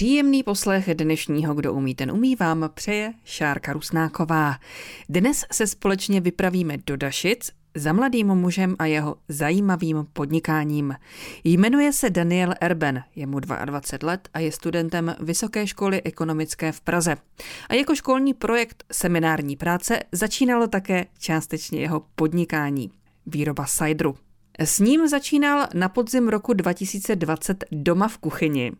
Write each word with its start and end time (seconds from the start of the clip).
Příjemný 0.00 0.42
poslech 0.42 0.94
dnešního 0.94 1.54
Kdo 1.54 1.74
umí, 1.74 1.94
ten 1.94 2.10
umí 2.10 2.36
vám 2.36 2.70
přeje 2.74 3.12
Šárka 3.24 3.72
Rusnáková. 3.72 4.56
Dnes 5.08 5.44
se 5.52 5.66
společně 5.66 6.20
vypravíme 6.20 6.76
do 6.86 6.96
Dašic 6.96 7.50
za 7.74 7.92
mladým 7.92 8.26
mužem 8.26 8.76
a 8.78 8.86
jeho 8.86 9.16
zajímavým 9.28 10.06
podnikáním. 10.12 10.94
Jmenuje 11.44 11.92
se 11.92 12.10
Daniel 12.10 12.54
Erben, 12.60 13.02
je 13.16 13.26
mu 13.26 13.40
22 13.40 14.08
let 14.08 14.28
a 14.34 14.38
je 14.38 14.52
studentem 14.52 15.16
Vysoké 15.20 15.66
školy 15.66 16.02
ekonomické 16.02 16.72
v 16.72 16.80
Praze. 16.80 17.16
A 17.68 17.74
jako 17.74 17.94
školní 17.94 18.34
projekt 18.34 18.84
seminární 18.92 19.56
práce 19.56 19.98
začínalo 20.12 20.66
také 20.66 21.06
částečně 21.18 21.80
jeho 21.80 22.04
podnikání. 22.14 22.90
Výroba 23.26 23.66
sajdru. 23.66 24.16
S 24.62 24.78
ním 24.78 25.08
začínal 25.08 25.66
na 25.74 25.88
podzim 25.88 26.28
roku 26.28 26.52
2020 26.52 27.64
doma 27.72 28.08
v 28.08 28.18
kuchyni 28.18 28.72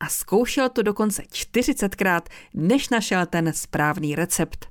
a 0.00 0.08
zkoušel 0.08 0.68
to 0.68 0.82
dokonce 0.82 1.22
40krát, 1.22 2.22
než 2.54 2.88
našel 2.88 3.26
ten 3.26 3.52
správný 3.52 4.14
recept. 4.14 4.66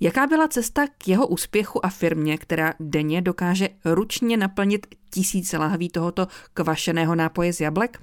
Jaká 0.00 0.26
byla 0.26 0.48
cesta 0.48 0.86
k 0.98 1.08
jeho 1.08 1.26
úspěchu 1.26 1.86
a 1.86 1.88
firmě, 1.88 2.38
která 2.38 2.74
denně 2.80 3.22
dokáže 3.22 3.68
ručně 3.84 4.36
naplnit 4.36 4.86
tisíce 5.10 5.58
lahví 5.58 5.88
tohoto 5.88 6.26
kvašeného 6.54 7.14
nápoje 7.14 7.52
z 7.52 7.60
jablek? 7.60 8.00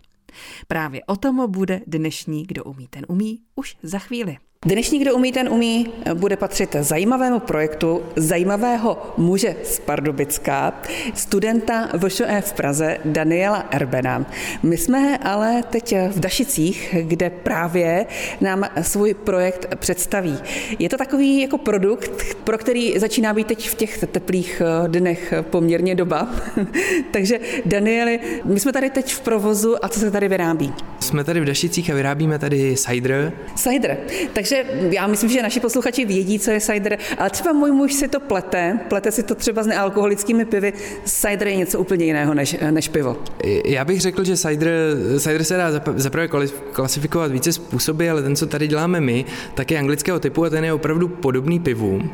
Právě 0.68 1.04
o 1.04 1.16
tom 1.16 1.52
bude 1.52 1.82
dnešní 1.88 2.44
Kdo 2.44 2.64
umí, 2.64 2.88
ten 2.88 3.06
umí 3.08 3.40
už 3.56 3.78
za 3.84 4.00
chvíli. 4.00 4.38
Dnešní 4.66 5.00
Kdo 5.00 5.16
umí, 5.16 5.32
ten 5.32 5.50
umí 5.50 5.88
bude 6.14 6.38
patřit 6.38 6.76
zajímavému 6.80 7.40
projektu 7.40 8.02
zajímavého 8.16 9.14
muže 9.18 9.56
z 9.64 9.80
Pardubická, 9.80 10.82
studenta 11.14 11.90
VŠE 12.08 12.42
v 12.42 12.54
Praze 12.54 12.98
Daniela 13.06 13.68
Erbena. 13.72 14.26
My 14.64 14.78
jsme 14.78 15.18
ale 15.18 15.64
teď 15.70 15.96
v 16.10 16.20
Dašicích, 16.20 16.96
kde 17.02 17.30
právě 17.30 18.06
nám 18.42 18.64
svůj 18.82 19.14
projekt 19.14 19.76
představí. 19.76 20.38
Je 20.80 20.90
to 20.90 20.98
takový 20.98 21.42
jako 21.42 21.58
produkt, 21.58 22.12
pro 22.44 22.58
který 22.58 23.00
začíná 23.00 23.34
být 23.34 23.48
teď 23.48 23.70
v 23.70 23.76
těch 23.76 24.06
teplých 24.12 24.62
dnech 24.88 25.34
poměrně 25.42 25.96
doba. 25.96 26.30
Takže 27.12 27.40
Danieli, 27.66 28.20
my 28.46 28.60
jsme 28.60 28.72
tady 28.72 28.90
teď 28.90 29.14
v 29.14 29.20
provozu 29.20 29.86
a 29.86 29.90
co 29.90 30.00
se 30.00 30.12
tady 30.12 30.28
vyrábí? 30.28 30.74
Jsme 31.00 31.24
tady 31.24 31.42
v 31.42 31.46
Dašicích 31.46 31.90
a 31.90 31.96
vyrábíme 31.96 32.40
tady 32.40 32.76
cider. 32.78 33.34
Cider. 33.56 33.98
Takže 34.34 34.53
takže 34.54 34.90
já 34.96 35.08
myslím, 35.08 35.30
že 35.30 35.42
naši 35.42 35.60
posluchači 35.60 36.06
vědí, 36.06 36.40
co 36.40 36.52
je 36.52 36.62
cider, 36.62 36.98
ale 37.18 37.30
třeba 37.30 37.54
můj 37.54 37.72
muž 37.72 37.94
si 37.94 38.08
to 38.08 38.20
plete, 38.20 38.80
plete 38.88 39.12
si 39.12 39.24
to 39.24 39.36
třeba 39.36 39.64
s 39.64 39.68
nealkoholickými 39.68 40.46
pivy. 40.46 40.74
Cider 41.06 41.48
je 41.48 41.56
něco 41.56 41.80
úplně 41.80 42.06
jiného 42.06 42.34
než, 42.34 42.58
než 42.72 42.88
pivo. 42.88 43.18
Já 43.66 43.86
bych 43.86 44.02
řekl, 44.02 44.24
že 44.24 44.38
cider, 44.38 44.72
cider 45.20 45.44
se 45.44 45.58
dá 45.58 45.72
zaprvé 45.96 46.28
klasifikovat 46.72 47.32
více 47.32 47.54
způsoby, 47.54 48.10
ale 48.10 48.22
ten, 48.22 48.36
co 48.36 48.46
tady 48.46 48.68
děláme 48.68 49.02
my, 49.02 49.26
tak 49.54 49.72
je 49.72 49.80
anglického 49.80 50.20
typu 50.20 50.46
a 50.46 50.50
ten 50.50 50.66
je 50.66 50.74
opravdu 50.74 51.08
podobný 51.08 51.60
pivům. 51.60 52.12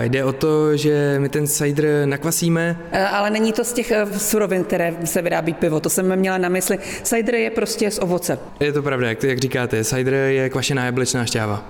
Jde 0.00 0.24
o 0.24 0.32
to, 0.32 0.76
že 0.76 1.16
my 1.18 1.28
ten 1.28 1.46
cider 1.46 1.86
nakvasíme. 2.04 2.76
Ale 3.12 3.30
není 3.30 3.52
to 3.52 3.64
z 3.64 3.72
těch 3.72 3.90
eh, 3.90 4.06
surovin, 4.18 4.64
které 4.64 4.96
se 5.04 5.22
vyrábí 5.22 5.54
pivo, 5.54 5.80
to 5.80 5.90
jsem 5.90 6.16
měla 6.16 6.38
na 6.38 6.48
mysli. 6.48 6.78
Cider 7.02 7.34
je 7.34 7.50
prostě 7.50 7.90
z 7.90 7.98
ovoce. 7.98 8.38
Je 8.60 8.72
to 8.72 8.82
pravda, 8.82 9.08
jak, 9.08 9.22
jak 9.22 9.38
říkáte, 9.38 9.84
cider 9.84 10.14
je 10.14 10.50
kvašená 10.50 10.84
jablečná 10.84 11.26
šťáva. 11.26 11.69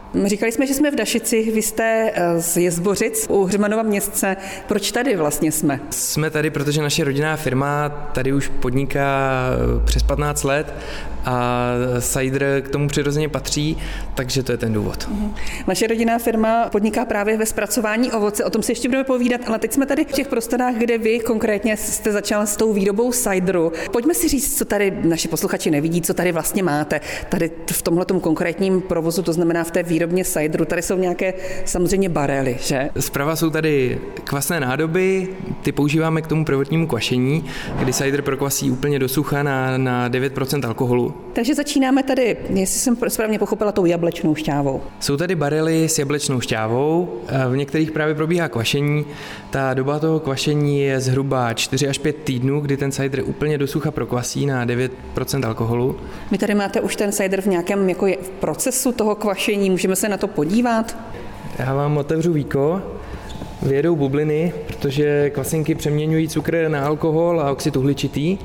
Říkali 0.25 0.51
jsme, 0.51 0.67
že 0.67 0.73
jsme 0.73 0.91
v 0.91 0.95
Dašici, 0.95 1.51
vy 1.51 1.61
jste 1.61 2.11
eh, 2.13 2.41
z 2.41 2.57
Jezbořic 2.57 3.25
u 3.29 3.43
Hřmanova 3.43 3.83
městce. 3.83 4.37
Proč 4.67 4.91
tady 4.91 5.15
vlastně 5.15 5.51
jsme? 5.51 5.79
Jsme 5.89 6.29
tady, 6.29 6.49
protože 6.49 6.81
naše 6.81 7.03
rodinná 7.03 7.35
firma 7.35 7.89
tady 7.89 8.33
už 8.33 8.47
podniká 8.47 9.29
eh, 9.53 9.85
přes 9.85 10.03
15 10.03 10.43
let 10.43 10.73
a 11.25 11.71
cider 11.99 12.61
k 12.61 12.69
tomu 12.69 12.87
přirozeně 12.87 13.29
patří, 13.29 13.77
takže 14.15 14.43
to 14.43 14.51
je 14.51 14.57
ten 14.57 14.73
důvod. 14.73 15.07
Mhm. 15.07 15.33
Vaše 15.67 15.87
rodinná 15.87 16.19
firma 16.19 16.69
podniká 16.69 17.05
právě 17.05 17.37
ve 17.37 17.45
zpracování 17.45 18.11
ovoce, 18.11 18.43
o 18.43 18.49
tom 18.49 18.63
si 18.63 18.71
ještě 18.71 18.87
budeme 18.87 19.03
povídat, 19.03 19.41
ale 19.47 19.59
teď 19.59 19.73
jsme 19.73 19.85
tady 19.85 20.05
v 20.05 20.11
těch 20.11 20.27
prostorách, 20.27 20.75
kde 20.75 20.97
vy 20.97 21.19
konkrétně 21.19 21.77
jste 21.77 22.11
začal 22.11 22.47
s 22.47 22.57
tou 22.57 22.73
výrobou 22.73 23.11
cideru. 23.11 23.71
Pojďme 23.91 24.13
si 24.13 24.27
říct, 24.27 24.57
co 24.57 24.65
tady 24.65 24.91
naši 25.03 25.27
posluchači 25.27 25.71
nevidí, 25.71 26.01
co 26.01 26.13
tady 26.13 26.31
vlastně 26.31 26.63
máte. 26.63 27.01
Tady 27.29 27.51
v 27.71 27.81
tomhle 27.81 28.05
konkrétním 28.05 28.81
provozu, 28.81 29.23
to 29.23 29.33
znamená 29.33 29.63
v 29.63 29.71
té 29.71 29.83
výrobně 30.01 30.25
cideru, 30.25 30.65
tady 30.65 30.81
jsou 30.81 30.97
nějaké 30.97 31.33
samozřejmě 31.65 32.09
barely, 32.09 32.57
že? 32.59 32.89
Zprava 32.99 33.35
jsou 33.35 33.49
tady 33.49 33.99
kvasné 34.23 34.59
nádoby, 34.59 35.27
ty 35.61 35.71
používáme 35.71 36.21
k 36.21 36.27
tomu 36.27 36.45
prvotnímu 36.45 36.87
kvašení, 36.87 37.45
kdy 37.79 37.93
cider 37.93 38.21
prokvasí 38.21 38.71
úplně 38.71 38.99
do 38.99 39.09
sucha 39.09 39.43
na, 39.43 39.77
na 39.77 40.09
9% 40.09 40.67
alkoholu 40.67 41.13
takže 41.33 41.55
začínáme 41.55 42.03
tady, 42.03 42.37
jestli 42.49 42.79
jsem 42.79 42.97
správně 43.07 43.39
pochopila, 43.39 43.71
tou 43.71 43.85
jablečnou 43.85 44.35
šťávou. 44.35 44.81
Jsou 44.99 45.17
tady 45.17 45.35
barely 45.35 45.89
s 45.89 45.99
jablečnou 45.99 46.41
šťávou, 46.41 47.21
v 47.49 47.55
některých 47.55 47.91
právě 47.91 48.15
probíhá 48.15 48.49
kvašení. 48.49 49.05
Ta 49.49 49.73
doba 49.73 49.99
toho 49.99 50.19
kvašení 50.19 50.81
je 50.81 50.99
zhruba 50.99 51.53
4 51.53 51.87
až 51.87 51.97
5 51.97 52.15
týdnů, 52.15 52.59
kdy 52.59 52.77
ten 52.77 52.91
cider 52.91 53.23
úplně 53.25 53.57
do 53.57 53.67
sucha 53.67 53.91
prokvasí 53.91 54.45
na 54.45 54.65
9% 54.65 55.47
alkoholu. 55.47 55.95
Vy 56.31 56.37
tady 56.37 56.55
máte 56.55 56.81
už 56.81 56.95
ten 56.95 57.11
cider 57.11 57.41
v 57.41 57.45
nějakém 57.45 57.89
jako 57.89 58.07
je, 58.07 58.17
v 58.17 58.29
procesu 58.29 58.91
toho 58.91 59.15
kvašení, 59.15 59.69
můžeme 59.69 59.90
se 59.95 60.09
na 60.09 60.17
to 60.17 60.27
podívat? 60.27 60.97
Já 61.59 61.73
vám 61.73 61.97
otevřu 61.97 62.33
víko. 62.33 62.81
Vyjedou 63.61 63.95
bubliny, 63.95 64.53
protože 64.67 65.29
kvasinky 65.29 65.75
přeměňují 65.75 66.29
cukr 66.29 66.65
na 66.67 66.85
alkohol 66.85 67.41
a 67.41 67.51
oxid 67.51 67.75
uhličitý. 67.75 68.37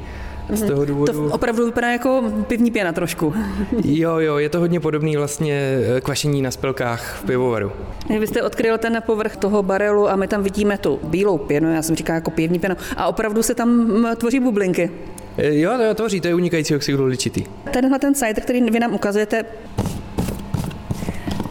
Z 0.51 0.63
toho 0.63 0.85
důvodu... 0.85 1.13
To 1.13 1.35
opravdu 1.35 1.67
vypadá 1.67 1.93
jako 1.93 2.23
pivní 2.47 2.71
pěna 2.71 2.93
trošku. 2.93 3.35
jo, 3.85 4.19
jo, 4.19 4.37
je 4.39 4.49
to 4.49 4.61
hodně 4.61 4.81
podobný 4.81 5.17
vlastně 5.17 5.79
eh, 5.97 6.01
kvašení 6.01 6.43
na 6.43 6.51
spelkách 6.51 7.21
v 7.23 7.25
pivovaru. 7.25 7.73
Vy 8.21 8.27
jste 8.27 8.43
odkryl 8.43 8.79
ten 8.79 9.03
povrch 9.07 9.37
toho 9.37 9.63
barelu 9.63 10.09
a 10.09 10.17
my 10.17 10.29
tam 10.29 10.43
vidíme 10.43 10.79
tu 10.79 11.01
bílou 11.05 11.39
pěnu, 11.39 11.75
já 11.75 11.83
jsem 11.83 11.97
říkal 11.97 12.15
jako 12.15 12.31
pivní 12.31 12.59
pěnu, 12.59 12.77
a 12.97 13.07
opravdu 13.07 13.43
se 13.43 13.55
tam 13.55 14.07
tvoří 14.17 14.41
bublinky. 14.41 14.91
Eh, 15.39 15.59
jo, 15.59 15.71
to 15.89 15.95
tvoří, 15.95 16.21
to 16.21 16.29
je 16.29 16.35
unikající 16.35 16.77
oxid 16.77 16.95
uhličitý. 16.95 17.45
Tenhle 17.71 17.99
ten 17.99 18.15
cider, 18.15 18.41
který 18.41 18.71
vy 18.71 18.81
nám 18.81 18.95
ukazujete, 18.95 19.45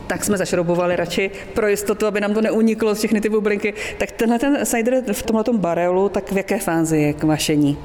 tak 0.08 0.24
jsme 0.24 0.38
zašroubovali 0.38 0.96
radši 0.96 1.32
pro 1.54 1.68
jistotu, 1.68 2.06
aby 2.06 2.22
nám 2.22 2.34
to 2.34 2.42
neuniklo 2.42 2.96
z 2.96 2.98
všechny 2.98 3.22
ty 3.22 3.30
bublinky. 3.30 3.74
Tak 3.98 4.12
tenhle 4.12 4.40
ten 4.40 4.66
cider 4.66 5.04
v 5.14 5.24
tomhle 5.24 5.44
barelu, 5.54 6.10
tak 6.10 6.32
v 6.32 6.38
jaké 6.38 6.60
fázi 6.60 6.98
je 6.98 7.14
kvašení? 7.14 7.78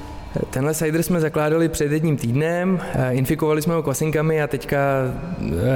Tenhle 0.49 0.73
cider 0.73 1.03
jsme 1.03 1.19
zakládali 1.19 1.69
před 1.69 1.91
jedním 1.91 2.17
týdnem, 2.17 2.81
eh, 2.93 3.13
infikovali 3.13 3.61
jsme 3.61 3.73
ho 3.73 3.83
kvasinkami 3.83 4.41
a 4.41 4.47
teďka 4.47 4.77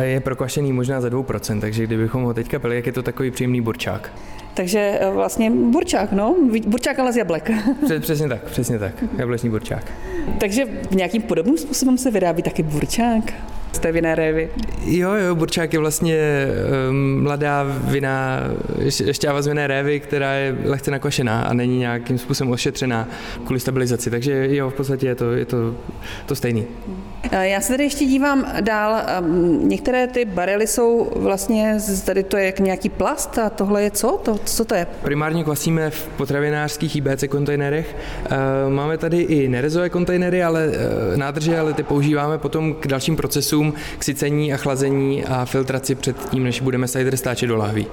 eh, 0.01 0.05
je 0.05 0.19
prokvašený 0.19 0.73
možná 0.73 1.01
za 1.01 1.09
2%, 1.09 1.61
takže 1.61 1.83
kdybychom 1.83 2.23
ho 2.23 2.33
teďka 2.33 2.59
pili, 2.59 2.75
jak 2.75 2.85
je 2.85 2.91
to 2.91 3.03
takový 3.03 3.31
příjemný 3.31 3.61
burčák. 3.61 4.11
Takže 4.53 4.97
eh, 4.99 5.09
vlastně 5.09 5.51
burčák, 5.51 6.11
no, 6.11 6.35
burčák 6.67 6.99
ale 6.99 7.13
z 7.13 7.17
jablek. 7.17 7.51
Přesně 7.99 8.27
tak, 8.27 8.43
přesně 8.43 8.79
tak, 8.79 9.03
jablečný 9.17 9.49
burčák. 9.49 9.91
Takže 10.39 10.65
nějakým 10.91 11.21
podobným 11.21 11.57
způsobem 11.57 11.97
se 11.97 12.11
vyrábí 12.11 12.43
taky 12.43 12.63
burčák 12.63 13.33
z 13.75 13.79
té 13.79 13.91
vinné 13.91 14.15
révy. 14.15 14.49
Jo, 14.85 15.13
jo, 15.13 15.35
burčák 15.35 15.73
je 15.73 15.79
vlastně 15.79 16.17
um, 16.89 17.23
mladá 17.23 17.63
vinná 17.63 18.39
šťáva 19.11 19.41
z 19.41 19.47
vinné 19.47 19.67
révy, 19.67 19.99
která 19.99 20.33
je 20.33 20.57
lehce 20.65 20.91
nakvašená 20.91 21.41
a 21.41 21.53
není 21.53 21.79
nějakým 21.79 22.17
způsobem 22.17 22.51
ošetřená 22.53 23.07
kvůli 23.45 23.59
stabilizaci. 23.59 24.09
Takže 24.09 24.55
jo, 24.55 24.69
v 24.69 24.73
podstatě 24.73 25.07
je 25.07 25.15
to, 25.15 25.31
je 25.31 25.45
to, 25.45 25.75
to 26.25 26.35
stejný. 26.35 26.65
Eh, 27.31 27.47
já 27.47 27.61
se 27.61 27.73
tady 27.73 27.83
ještě 27.83 28.05
dívám 28.05 28.45
dál. 28.61 29.01
Ehm, 29.07 29.69
některé 29.69 30.07
ty 30.07 30.25
barely 30.25 30.67
jsou 30.67 31.11
vlastně, 31.15 31.77
tady 32.05 32.23
to 32.23 32.37
je 32.37 32.45
jak 32.45 32.59
nějaký 32.59 32.89
plast 32.89 33.37
a 33.37 33.49
tohle 33.49 33.83
je 33.83 33.91
co? 33.91 34.19
To, 34.23 34.37
co 34.37 34.65
to 34.65 34.75
je? 34.75 34.87
Primárně 35.01 35.43
kvasíme 35.43 35.89
v 35.89 36.07
potravinářských 36.07 36.95
IBC 36.95 37.27
kontejnerech. 37.27 37.95
Eh, 38.25 38.69
máme 38.69 38.97
tady 38.97 39.21
i 39.21 39.49
nerezové 39.49 39.89
kontejnery, 39.89 40.43
ale 40.43 40.71
eh, 40.73 41.17
nádrže, 41.17 41.59
ale 41.59 41.73
ty 41.73 41.83
používáme 41.83 42.37
potom 42.37 42.73
k 42.73 42.87
dalším 42.87 43.15
procesům, 43.15 43.64
k 43.97 44.03
sycení 44.03 44.53
a 44.53 44.57
chlazení 44.57 45.25
a 45.25 45.45
filtraci 45.45 45.95
před 45.95 46.29
tím, 46.29 46.43
než 46.43 46.61
budeme 46.61 46.87
cider 46.87 47.17
stáčet 47.17 47.47
do 47.47 47.57
lahví. 47.57 47.87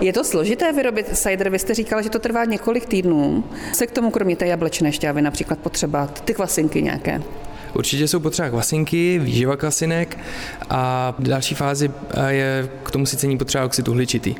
Je 0.00 0.12
to 0.12 0.24
složité 0.24 0.72
vyrobit 0.72 1.16
cider? 1.18 1.50
Vy 1.50 1.58
jste 1.58 1.74
říkala, 1.74 2.02
že 2.02 2.10
to 2.10 2.18
trvá 2.18 2.44
několik 2.44 2.86
týdnů. 2.86 3.44
Se 3.72 3.86
k 3.86 3.90
tomu 3.90 4.10
kromě 4.10 4.36
té 4.36 4.46
jablečné 4.46 4.92
šťávy 4.92 5.22
například 5.22 5.58
potřeba 5.58 6.06
ty 6.06 6.34
kvasinky 6.34 6.82
nějaké? 6.82 7.22
Určitě 7.74 8.08
jsou 8.08 8.20
potřeba 8.20 8.48
kvasinky, 8.48 9.18
výživa 9.18 9.56
kvasinek 9.56 10.18
a 10.70 11.14
v 11.18 11.22
další 11.22 11.54
fázi 11.54 11.90
je 12.28 12.68
k 12.82 12.90
tomu 12.90 13.06
sycení 13.06 13.38
potřeba 13.38 13.64
oxid 13.64 13.88
uhličitý. 13.88 14.34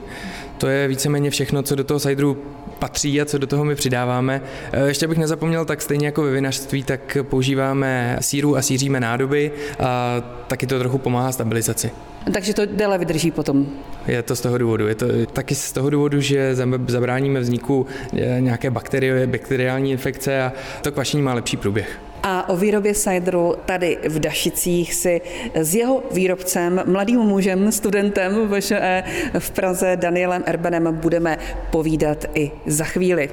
To 0.58 0.66
je 0.66 0.88
víceméně 0.88 1.31
všechno, 1.31 1.62
co 1.62 1.75
do 1.75 1.84
toho 1.84 2.00
cideru 2.00 2.36
patří 2.78 3.20
a 3.20 3.25
co 3.25 3.38
do 3.38 3.46
toho 3.46 3.64
my 3.64 3.75
přidáváme. 3.75 4.42
E, 4.72 4.86
ještě 4.86 5.08
bych 5.08 5.19
nezapomněl, 5.19 5.64
tak 5.64 5.82
stejně 5.82 6.06
jako 6.06 6.22
ve 6.22 6.32
vinařství, 6.32 6.82
tak 6.82 7.16
používáme 7.22 8.16
síru 8.20 8.56
a 8.56 8.62
síříme 8.62 9.00
nádoby 9.00 9.52
a 9.81 10.22
taky 10.46 10.66
to 10.66 10.78
trochu 10.78 10.98
pomáhá 10.98 11.32
stabilizaci. 11.32 11.90
Takže 12.32 12.54
to 12.54 12.66
déle 12.66 12.98
vydrží 12.98 13.31
potom. 13.31 13.66
Je 14.06 14.22
to 14.22 14.36
z 14.36 14.40
toho 14.40 14.58
důvodu. 14.58 14.88
Je 14.88 14.94
to 14.94 15.06
taky 15.32 15.54
z 15.54 15.72
toho 15.72 15.90
důvodu, 15.90 16.20
že 16.20 16.56
zabráníme 16.86 17.40
vzniku 17.40 17.86
e, 18.12 18.40
nějaké 18.40 18.70
bakterie, 18.70 19.26
bakteriální 19.26 19.92
infekce 19.92 20.42
a 20.42 20.52
to 20.82 20.92
kvašení 20.92 21.22
má 21.22 21.34
lepší 21.34 21.56
průběh. 21.56 21.98
A 22.26 22.48
o 22.48 22.56
výrobě 22.56 22.94
cideru 22.94 23.54
tady 23.66 23.98
v 24.08 24.18
Dašicích 24.18 24.94
si 24.94 25.20
s 25.54 25.74
jeho 25.74 26.02
výrobcem, 26.10 26.82
mladým 26.86 27.20
mužem, 27.20 27.72
studentem 27.72 28.48
VŠE 28.48 29.04
v 29.38 29.50
Praze 29.50 29.96
Danielem 29.96 30.42
Erbenem 30.46 30.94
budeme 30.94 31.38
povídat 31.70 32.24
i 32.34 32.50
za 32.66 32.84
chvíli 32.84 33.30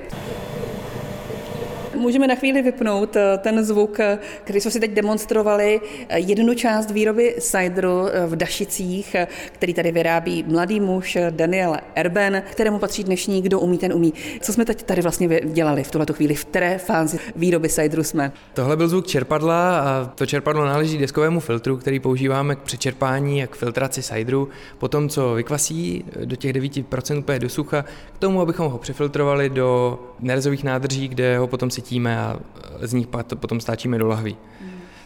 můžeme 2.01 2.27
na 2.27 2.35
chvíli 2.35 2.61
vypnout 2.61 3.15
eh, 3.15 3.37
ten 3.37 3.63
zvuk, 3.63 3.99
eh, 3.99 4.19
který 4.43 4.61
jsme 4.61 4.71
si 4.71 4.79
teď 4.79 4.91
demonstrovali, 4.91 5.81
eh, 6.09 6.19
jednu 6.19 6.53
část 6.53 6.91
výroby 6.91 7.35
cideru 7.39 8.05
v 8.27 8.35
Dašicích, 8.35 9.15
který 9.51 9.73
tady 9.73 9.91
vyrábí 9.91 10.43
mladý 10.47 10.79
muž 10.79 11.17
Daniel 11.29 11.77
Erben, 11.95 12.43
kterému 12.51 12.79
patří 12.79 13.03
dnešní 13.03 13.41
Kdo 13.41 13.59
umí, 13.59 13.77
ten 13.77 13.93
umí. 13.93 14.13
Co 14.41 14.53
jsme 14.53 14.65
teď 14.65 14.83
tady 14.83 15.01
vlastně 15.01 15.41
dělali 15.43 15.83
v 15.83 15.91
tuhle 15.91 16.05
chvíli? 16.11 16.35
V 16.35 16.45
které 16.45 16.77
fázi 16.77 17.19
výroby 17.35 17.69
cideru 17.69 18.03
jsme? 18.03 18.31
Tohle 18.53 18.77
byl 18.77 18.87
zvuk 18.87 19.07
čerpadla 19.07 19.79
a 19.79 20.05
to 20.15 20.25
čerpadlo 20.25 20.65
náleží 20.65 20.97
deskovému 20.97 21.39
filtru, 21.39 21.77
který 21.77 21.99
používáme 21.99 22.55
k 22.55 22.59
přečerpání 22.59 23.43
a 23.43 23.47
k 23.47 23.55
filtraci 23.55 24.03
cideru. 24.03 24.49
Potom, 24.77 25.09
co 25.09 25.33
vykvasí 25.33 26.05
do 26.25 26.35
těch 26.35 26.53
9% 26.53 27.19
úplně 27.19 27.39
do 27.39 27.49
sucha, 27.49 27.85
k 28.15 28.19
tomu, 28.19 28.41
abychom 28.41 28.71
ho 28.71 28.77
přefiltrovali 28.77 29.49
do 29.49 29.99
nerezových 30.19 30.63
nádrží, 30.63 31.07
kde 31.07 31.37
ho 31.37 31.47
potom 31.47 31.69
si 31.69 31.81
čistíme 31.91 32.19
a 32.19 32.39
z 32.81 32.93
nich 32.93 33.07
potom 33.35 33.59
stáčíme 33.59 33.97
do 33.97 34.07
lahví. 34.07 34.37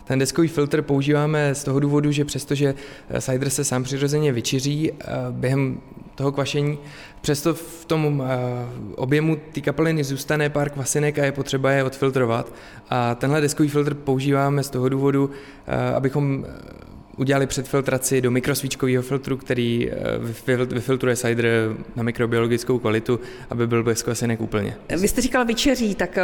Ten 0.04 0.20
deskový 0.20 0.48
filtr 0.48 0.82
používáme 0.82 1.56
z 1.56 1.64
toho 1.64 1.80
důvodu, 1.80 2.12
že 2.12 2.26
přestože 2.26 2.76
cider 3.20 3.50
se 3.50 3.64
sám 3.64 3.84
přirozeně 3.84 4.32
vyčiří 4.32 4.92
eh, 4.92 5.06
během 5.32 5.82
toho 6.16 6.32
kvašení, 6.32 6.78
přesto 7.22 7.54
v 7.54 7.86
tom 7.86 8.24
eh, 8.24 8.30
objemu 8.96 9.38
té 9.54 9.62
kapeliny 9.62 10.04
zůstane 10.04 10.50
pár 10.50 10.70
kvasinek 10.70 11.20
a 11.20 11.26
je 11.26 11.32
potřeba 11.32 11.72
je 11.72 11.84
odfiltrovat. 11.84 12.54
A 12.90 13.16
tenhle 13.16 13.42
deskový 13.42 13.70
filtr 13.70 13.94
používáme 13.94 14.64
z 14.64 14.70
toho 14.70 14.90
důvodu, 14.90 15.30
eh, 15.68 15.96
abychom 15.96 16.46
udělali 17.18 17.48
předfiltraci 17.48 18.22
do 18.22 18.32
mikrosvíčkového 18.32 19.04
filtru, 19.04 19.38
který 19.38 19.92
eh, 19.92 19.96
vyfiltruje 20.66 21.16
cider 21.16 21.46
na 21.96 22.04
mikrobiologickou 22.04 22.80
kvalitu, 22.80 23.20
aby 23.50 23.68
byl 23.68 23.84
bez 23.84 24.04
kvasinek 24.04 24.42
úplně. 24.42 24.76
Vy 25.02 25.08
jste 25.08 25.22
říkal 25.22 25.46
vyčeří, 25.46 25.96
tak 25.96 26.18
eh, 26.18 26.24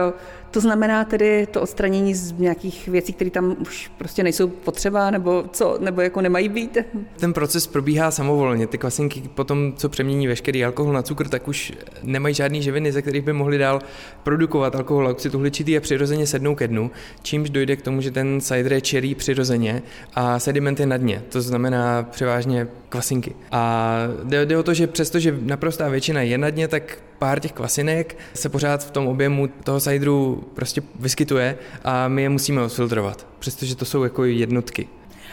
to 0.52 0.60
znamená 0.60 1.06
tedy 1.06 1.48
to 1.52 1.62
odstranění 1.62 2.14
z 2.14 2.32
nějakých 2.32 2.88
věcí, 2.88 3.14
které 3.14 3.30
tam 3.30 3.56
už 3.60 3.92
prostě 3.98 4.24
nejsou 4.24 4.48
potřeba, 4.48 5.12
nebo 5.12 5.46
co, 5.52 5.78
nebo 5.80 6.02
jako 6.02 6.22
nemají 6.22 6.50
být? 6.50 6.78
Ten 7.20 7.34
proces 7.34 7.68
probíhá 7.68 8.12
samovolně. 8.12 8.68
Ty 8.68 8.78
kvasinky 8.78 9.22
potom, 9.36 9.74
co 9.76 9.90
přemění 9.90 10.28
veškerý 10.28 10.66
alkohol 10.66 10.94
na 10.94 11.02
cukr, 11.02 11.28
tak 11.28 11.48
už 11.48 11.74
nemají 12.04 12.36
žádný 12.36 12.62
živiny, 12.62 12.92
ze 12.92 13.02
kterých 13.02 13.22
by 13.22 13.34
mohli 13.34 13.58
dál 13.58 13.82
produkovat 14.24 14.76
alkohol 14.76 15.08
a 15.08 15.16
uhličitý 15.34 15.78
a 15.78 15.82
přirozeně 15.82 16.28
sednou 16.28 16.56
ke 16.56 16.68
dnu, 16.68 16.92
čímž 17.22 17.50
dojde 17.50 17.76
k 17.76 17.82
tomu, 17.82 18.02
že 18.02 18.12
ten 18.12 18.42
cider 18.42 18.74
je 18.74 18.82
čerý 18.82 19.16
přirozeně 19.16 19.82
a 20.14 20.40
sediment 20.40 20.81
je 20.82 20.88
na 20.88 20.98
dně, 20.98 21.24
to 21.30 21.42
znamená 21.42 22.04
převážně 22.04 22.68
kvasinky. 22.90 23.36
A 23.52 23.94
jde, 24.24 24.46
jde 24.46 24.58
o 24.58 24.64
to, 24.64 24.74
že 24.74 24.88
přestože 24.88 25.38
naprostá 25.42 25.90
většina 25.90 26.22
je 26.22 26.38
na 26.38 26.50
dně, 26.50 26.68
tak 26.68 26.98
pár 27.20 27.40
těch 27.40 27.52
kvasinek 27.52 28.18
se 28.34 28.50
pořád 28.50 28.84
v 28.84 28.92
tom 28.92 29.08
objemu 29.08 29.48
toho 29.64 29.80
cideru 29.80 30.44
prostě 30.54 30.82
vyskytuje 31.00 31.58
a 31.84 32.08
my 32.08 32.22
je 32.22 32.30
musíme 32.30 32.62
odfiltrovat, 32.62 33.28
přestože 33.40 33.76
to 33.76 33.86
jsou 33.86 34.04
jako 34.04 34.24
jednotky. 34.24 34.88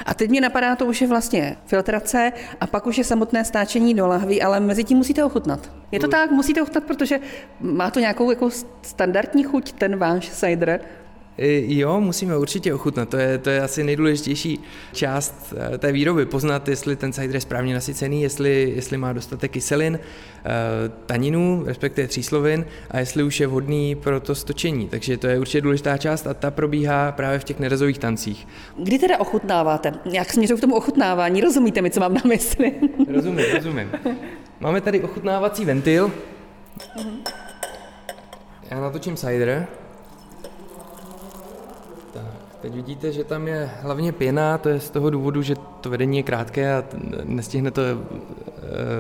A 0.06 0.14
teď 0.14 0.30
mě 0.30 0.40
napadá, 0.40 0.76
to 0.76 0.86
už 0.86 1.00
je 1.00 1.08
vlastně 1.08 1.56
filtrace 1.66 2.32
a 2.60 2.66
pak 2.66 2.86
už 2.86 2.98
je 2.98 3.04
samotné 3.04 3.44
stáčení 3.44 3.94
do 3.94 4.06
lahví, 4.06 4.42
ale 4.42 4.60
mezi 4.60 4.84
tím 4.84 4.98
musíte 4.98 5.24
ochutnat. 5.24 5.70
Je 5.92 6.00
to 6.00 6.08
tak, 6.08 6.30
musíte 6.30 6.62
ochutnat, 6.62 6.84
protože 6.84 7.20
má 7.60 7.90
to 7.90 8.00
nějakou 8.00 8.30
jako 8.30 8.50
standardní 8.82 9.44
chuť, 9.44 9.72
ten 9.72 9.96
váš 9.96 10.30
cider, 10.30 10.80
Jo, 11.38 12.00
musíme 12.00 12.36
určitě 12.36 12.74
ochutnat. 12.74 13.08
To 13.08 13.16
je, 13.16 13.38
to 13.38 13.50
je 13.50 13.60
asi 13.60 13.84
nejdůležitější 13.84 14.60
část 14.92 15.54
eh, 15.74 15.78
té 15.78 15.92
výroby. 15.92 16.26
Poznat, 16.26 16.68
jestli 16.68 16.96
ten 16.96 17.12
cider 17.12 17.34
je 17.34 17.40
správně 17.40 17.74
nasycený, 17.74 18.22
jestli, 18.22 18.72
jestli 18.76 18.96
má 18.96 19.12
dostatek 19.12 19.50
kyselin, 19.50 19.98
eh, 19.98 20.48
taninů, 21.06 21.62
respektive 21.66 22.08
tříslovin 22.08 22.64
a 22.90 22.98
jestli 22.98 23.22
už 23.22 23.40
je 23.40 23.46
vhodný 23.46 23.94
pro 23.94 24.20
to 24.20 24.34
stočení. 24.34 24.88
Takže 24.88 25.16
to 25.16 25.26
je 25.26 25.38
určitě 25.38 25.60
důležitá 25.60 25.96
část 25.96 26.26
a 26.26 26.34
ta 26.34 26.50
probíhá 26.50 27.12
právě 27.12 27.38
v 27.38 27.44
těch 27.44 27.58
nerezových 27.58 27.98
tancích. 27.98 28.48
Kdy 28.78 28.98
teda 28.98 29.20
ochutnáváte? 29.20 29.92
Jak 30.04 30.32
směřuji 30.32 30.56
k 30.56 30.60
tomu 30.60 30.76
ochutnávání? 30.76 31.40
Rozumíte 31.40 31.82
mi, 31.82 31.90
co 31.90 32.00
mám 32.00 32.14
na 32.14 32.22
mysli? 32.28 32.74
Rozumím, 33.14 33.46
rozumím. 33.54 33.90
Máme 34.60 34.80
tady 34.80 35.00
ochutnávací 35.00 35.64
ventil. 35.64 36.12
Já 38.70 38.80
natočím 38.80 39.16
cider. 39.16 39.66
Teď 42.60 42.74
vidíte, 42.74 43.12
že 43.12 43.24
tam 43.24 43.48
je 43.48 43.70
hlavně 43.80 44.12
pěna, 44.12 44.58
to 44.58 44.68
je 44.68 44.80
z 44.80 44.90
toho 44.90 45.10
důvodu, 45.10 45.42
že 45.42 45.54
to 45.80 45.90
vedení 45.90 46.16
je 46.16 46.22
krátké 46.22 46.74
a 46.74 46.84
nestihne 47.24 47.70
to 47.70 47.82
eh, 47.82 47.96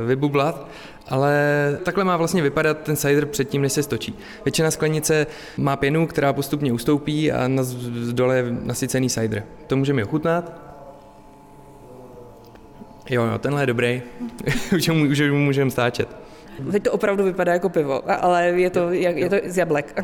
vybublat, 0.06 0.66
ale 1.08 1.78
takhle 1.82 2.04
má 2.04 2.16
vlastně 2.16 2.42
vypadat 2.42 2.78
ten 2.78 2.96
cider 2.96 3.26
předtím, 3.26 3.62
než 3.62 3.72
se 3.72 3.82
stočí. 3.82 4.14
Většina 4.44 4.70
sklenice 4.70 5.26
má 5.56 5.76
pěnu, 5.76 6.06
která 6.06 6.32
postupně 6.32 6.72
ustoupí 6.72 7.32
a 7.32 7.48
na 7.48 7.62
dole 8.12 8.36
je 8.36 8.44
nasycený 8.62 9.10
cider. 9.10 9.42
To 9.66 9.76
můžeme 9.76 10.04
ochutnat. 10.04 10.52
Jo, 13.10 13.24
jo, 13.24 13.38
tenhle 13.38 13.62
je 13.62 13.66
dobrý. 13.66 14.02
už, 14.76 14.88
ho, 14.88 14.94
můžeme 15.34 15.70
stáčet. 15.70 16.27
Teď 16.72 16.82
to 16.82 16.92
opravdu 16.92 17.24
vypadá 17.24 17.52
jako 17.52 17.68
pivo, 17.68 18.10
ale 18.22 18.46
je 18.46 18.70
to, 18.70 18.90
je 18.90 19.28
to 19.30 19.36
z 19.44 19.56
jablek. 19.56 20.02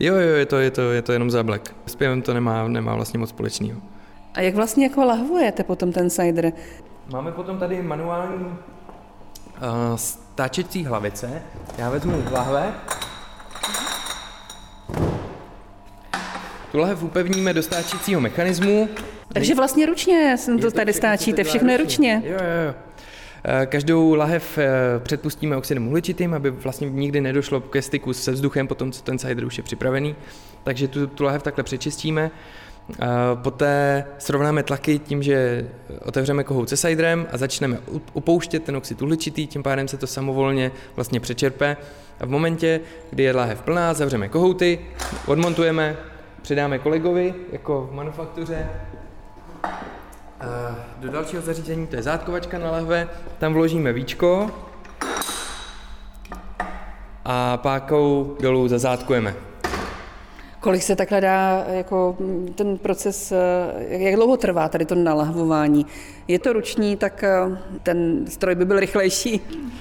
Jo, 0.00 0.14
jo, 0.14 0.36
je 0.36 0.46
to, 0.46 0.58
je 0.58 0.70
to, 0.70 0.90
je 0.90 1.02
to 1.02 1.12
jenom 1.12 1.30
z 1.30 1.34
jablek. 1.34 1.74
S 1.86 1.96
pivem 1.96 2.22
to 2.22 2.34
nemá, 2.34 2.68
nemá 2.68 2.94
vlastně 2.94 3.18
moc 3.18 3.28
společného. 3.28 3.80
A 4.34 4.40
jak 4.40 4.54
vlastně 4.54 4.86
jako 4.86 5.04
lahvujete 5.04 5.64
potom 5.64 5.92
ten 5.92 6.10
cider? 6.10 6.52
Máme 7.12 7.32
potom 7.32 7.58
tady 7.58 7.82
manuální 7.82 8.44
uh, 8.44 8.54
stáčecí 9.96 10.84
hlavice. 10.84 11.42
Já 11.78 11.90
vezmu 11.90 12.24
lahve. 12.32 12.74
Tu 16.72 16.78
lahev 16.78 17.02
upevníme 17.02 17.54
do 17.54 17.62
stáčecího 17.62 18.20
mechanismu. 18.20 18.88
Takže 19.32 19.54
vlastně 19.54 19.86
ručně 19.86 20.36
to 20.60 20.70
tady 20.70 20.92
stáčíte, 20.92 21.44
všechno 21.44 21.70
je 21.70 21.76
ručně. 21.76 22.22
Jo, 22.24 22.32
jo, 22.32 22.66
jo. 22.66 22.74
Eh, 23.44 23.66
každou 23.66 24.14
lahev 24.14 24.58
eh, 24.58 24.70
předpustíme 24.98 25.56
oxidem 25.56 25.88
uhličitým, 25.88 26.34
aby 26.34 26.50
vlastně 26.50 26.90
nikdy 26.90 27.20
nedošlo 27.20 27.60
ke 27.60 27.82
styku 27.82 28.12
se 28.12 28.32
vzduchem, 28.32 28.68
potom 28.68 28.92
co 28.92 29.02
ten 29.02 29.18
cider 29.18 29.44
už 29.44 29.58
je 29.58 29.64
připravený. 29.64 30.16
Takže 30.64 30.88
tu, 30.88 31.06
tu 31.06 31.24
lahev 31.24 31.42
takhle 31.42 31.64
přečistíme. 31.64 32.30
Eh, 32.92 33.06
poté 33.34 34.04
srovnáme 34.18 34.62
tlaky 34.62 34.98
tím, 34.98 35.22
že 35.22 35.68
otevřeme 36.04 36.44
kohout 36.44 36.68
se 36.68 36.76
ciderem 36.76 37.26
a 37.32 37.36
začneme 37.36 37.78
upouštět 38.12 38.64
ten 38.64 38.76
oxid 38.76 39.02
uhličitý, 39.02 39.46
tím 39.46 39.62
pádem 39.62 39.88
se 39.88 39.96
to 39.96 40.06
samovolně 40.06 40.72
vlastně 40.96 41.20
přečerpe. 41.20 41.76
A 42.20 42.26
v 42.26 42.28
momentě, 42.28 42.80
kdy 43.10 43.22
je 43.22 43.32
lahev 43.32 43.62
plná, 43.62 43.94
zavřeme 43.94 44.28
kohouty, 44.28 44.78
odmontujeme, 45.26 45.96
předáme 46.42 46.78
kolegovi, 46.78 47.34
jako 47.52 47.88
v 47.92 47.94
manufaktuře, 47.94 48.68
do 51.00 51.10
dalšího 51.10 51.42
zařízení, 51.42 51.86
to 51.86 51.96
je 51.96 52.02
zátkovačka 52.02 52.58
na 52.58 52.70
lahve, 52.70 53.08
tam 53.38 53.52
vložíme 53.52 53.92
víčko 53.92 54.50
a 57.24 57.56
pákou 57.56 58.36
dolů 58.40 58.68
zazátkujeme. 58.68 59.34
Kolik 60.60 60.82
se 60.82 60.96
takhle 60.96 61.20
dá 61.20 61.64
jako 61.68 62.16
ten 62.54 62.78
proces, 62.78 63.32
jak 63.88 64.14
dlouho 64.14 64.36
trvá 64.36 64.68
tady 64.68 64.84
to 64.84 64.94
nalahvování? 64.94 65.86
Je 66.28 66.38
to 66.38 66.52
ruční, 66.52 66.96
tak 66.96 67.24
eh, 67.24 67.58
ten 67.82 68.26
stroj 68.28 68.54
by 68.54 68.64
byl 68.64 68.80
rychlejší? 68.80 69.40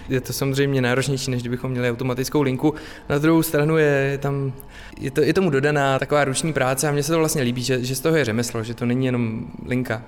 Je 0.09 0.21
to 0.21 0.33
samozřejmě 0.33 0.81
náročnější, 0.81 1.31
než 1.31 1.41
kdybychom 1.41 1.71
měli 1.71 1.91
automatickou 1.91 2.41
linku. 2.41 2.73
Na 3.09 3.17
druhou 3.17 3.43
stranu 3.43 3.77
je 3.77 4.17
tam, 4.21 4.53
je, 4.99 5.11
to, 5.11 5.21
je 5.21 5.33
tomu 5.33 5.49
dodaná 5.49 5.99
taková 5.99 6.23
ruční 6.23 6.53
práce 6.53 6.87
a 6.87 6.91
mně 6.91 7.03
se 7.03 7.11
to 7.11 7.17
vlastně 7.17 7.41
líbí, 7.41 7.63
že, 7.63 7.83
že 7.83 7.95
z 7.95 7.99
toho 7.99 8.15
je 8.15 8.25
řemeslo, 8.25 8.63
že 8.63 8.73
to 8.73 8.85
není 8.85 9.05
jenom 9.05 9.47
linka. 9.65 10.01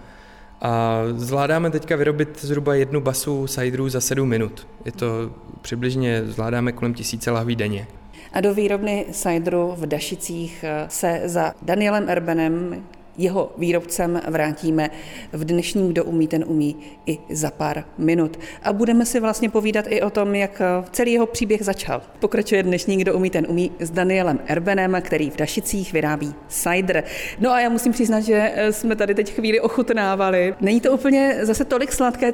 A 0.64 1.02
zvládáme 1.16 1.70
teďka 1.70 1.96
vyrobit 1.96 2.42
zhruba 2.42 2.76
jednu 2.76 3.02
basu 3.02 3.48
ciderů 3.48 3.90
za 3.90 4.02
7 4.02 4.30
minut. 4.30 4.68
Je 4.86 4.92
to 4.92 5.32
přibližně, 5.62 6.22
zvládáme 6.26 6.72
kolem 6.72 6.94
tisíce 6.94 7.32
lahví 7.32 7.56
denně. 7.56 7.88
A 8.34 8.42
do 8.42 8.54
výrobny 8.54 9.06
cideru 9.12 9.74
v 9.78 9.86
Dašicích 9.86 10.66
se 10.88 11.22
za 11.26 11.54
Danielem 11.62 12.10
Erbenem 12.10 12.84
jeho 13.18 13.52
výrobcem 13.58 14.22
vrátíme 14.28 14.90
v 15.34 15.46
dnešním 15.46 15.90
Kdo 15.90 16.04
umí, 16.04 16.28
ten 16.28 16.44
umí 16.48 16.76
i 17.06 17.18
za 17.30 17.52
pár 17.52 17.84
minut. 17.98 18.40
A 18.64 18.74
budeme 18.74 19.06
si 19.06 19.20
vlastně 19.20 19.50
povídat 19.50 19.86
i 19.90 20.02
o 20.02 20.10
tom, 20.10 20.36
jak 20.36 20.62
celý 20.92 21.12
jeho 21.12 21.26
příběh 21.26 21.62
začal. 21.62 22.02
Pokračuje 22.20 22.64
dnešní 22.64 22.98
Kdo 22.98 23.14
umí, 23.14 23.30
ten 23.30 23.46
umí 23.50 23.72
s 23.80 23.92
Danielem 23.92 24.40
Erbenem, 24.46 24.98
který 25.02 25.30
v 25.30 25.38
Dašicích 25.38 25.94
vyrábí 25.94 26.34
cider. 26.48 27.04
No 27.40 27.52
a 27.52 27.60
já 27.60 27.70
musím 27.70 27.92
přiznat, 27.92 28.22
že 28.22 28.54
jsme 28.72 28.96
tady 28.96 29.16
teď 29.16 29.34
chvíli 29.34 29.60
ochutnávali. 29.60 30.56
Není 30.62 30.82
to 30.82 30.92
úplně 30.92 31.38
zase 31.42 31.66
tolik 31.66 31.92
sladké? 31.92 32.34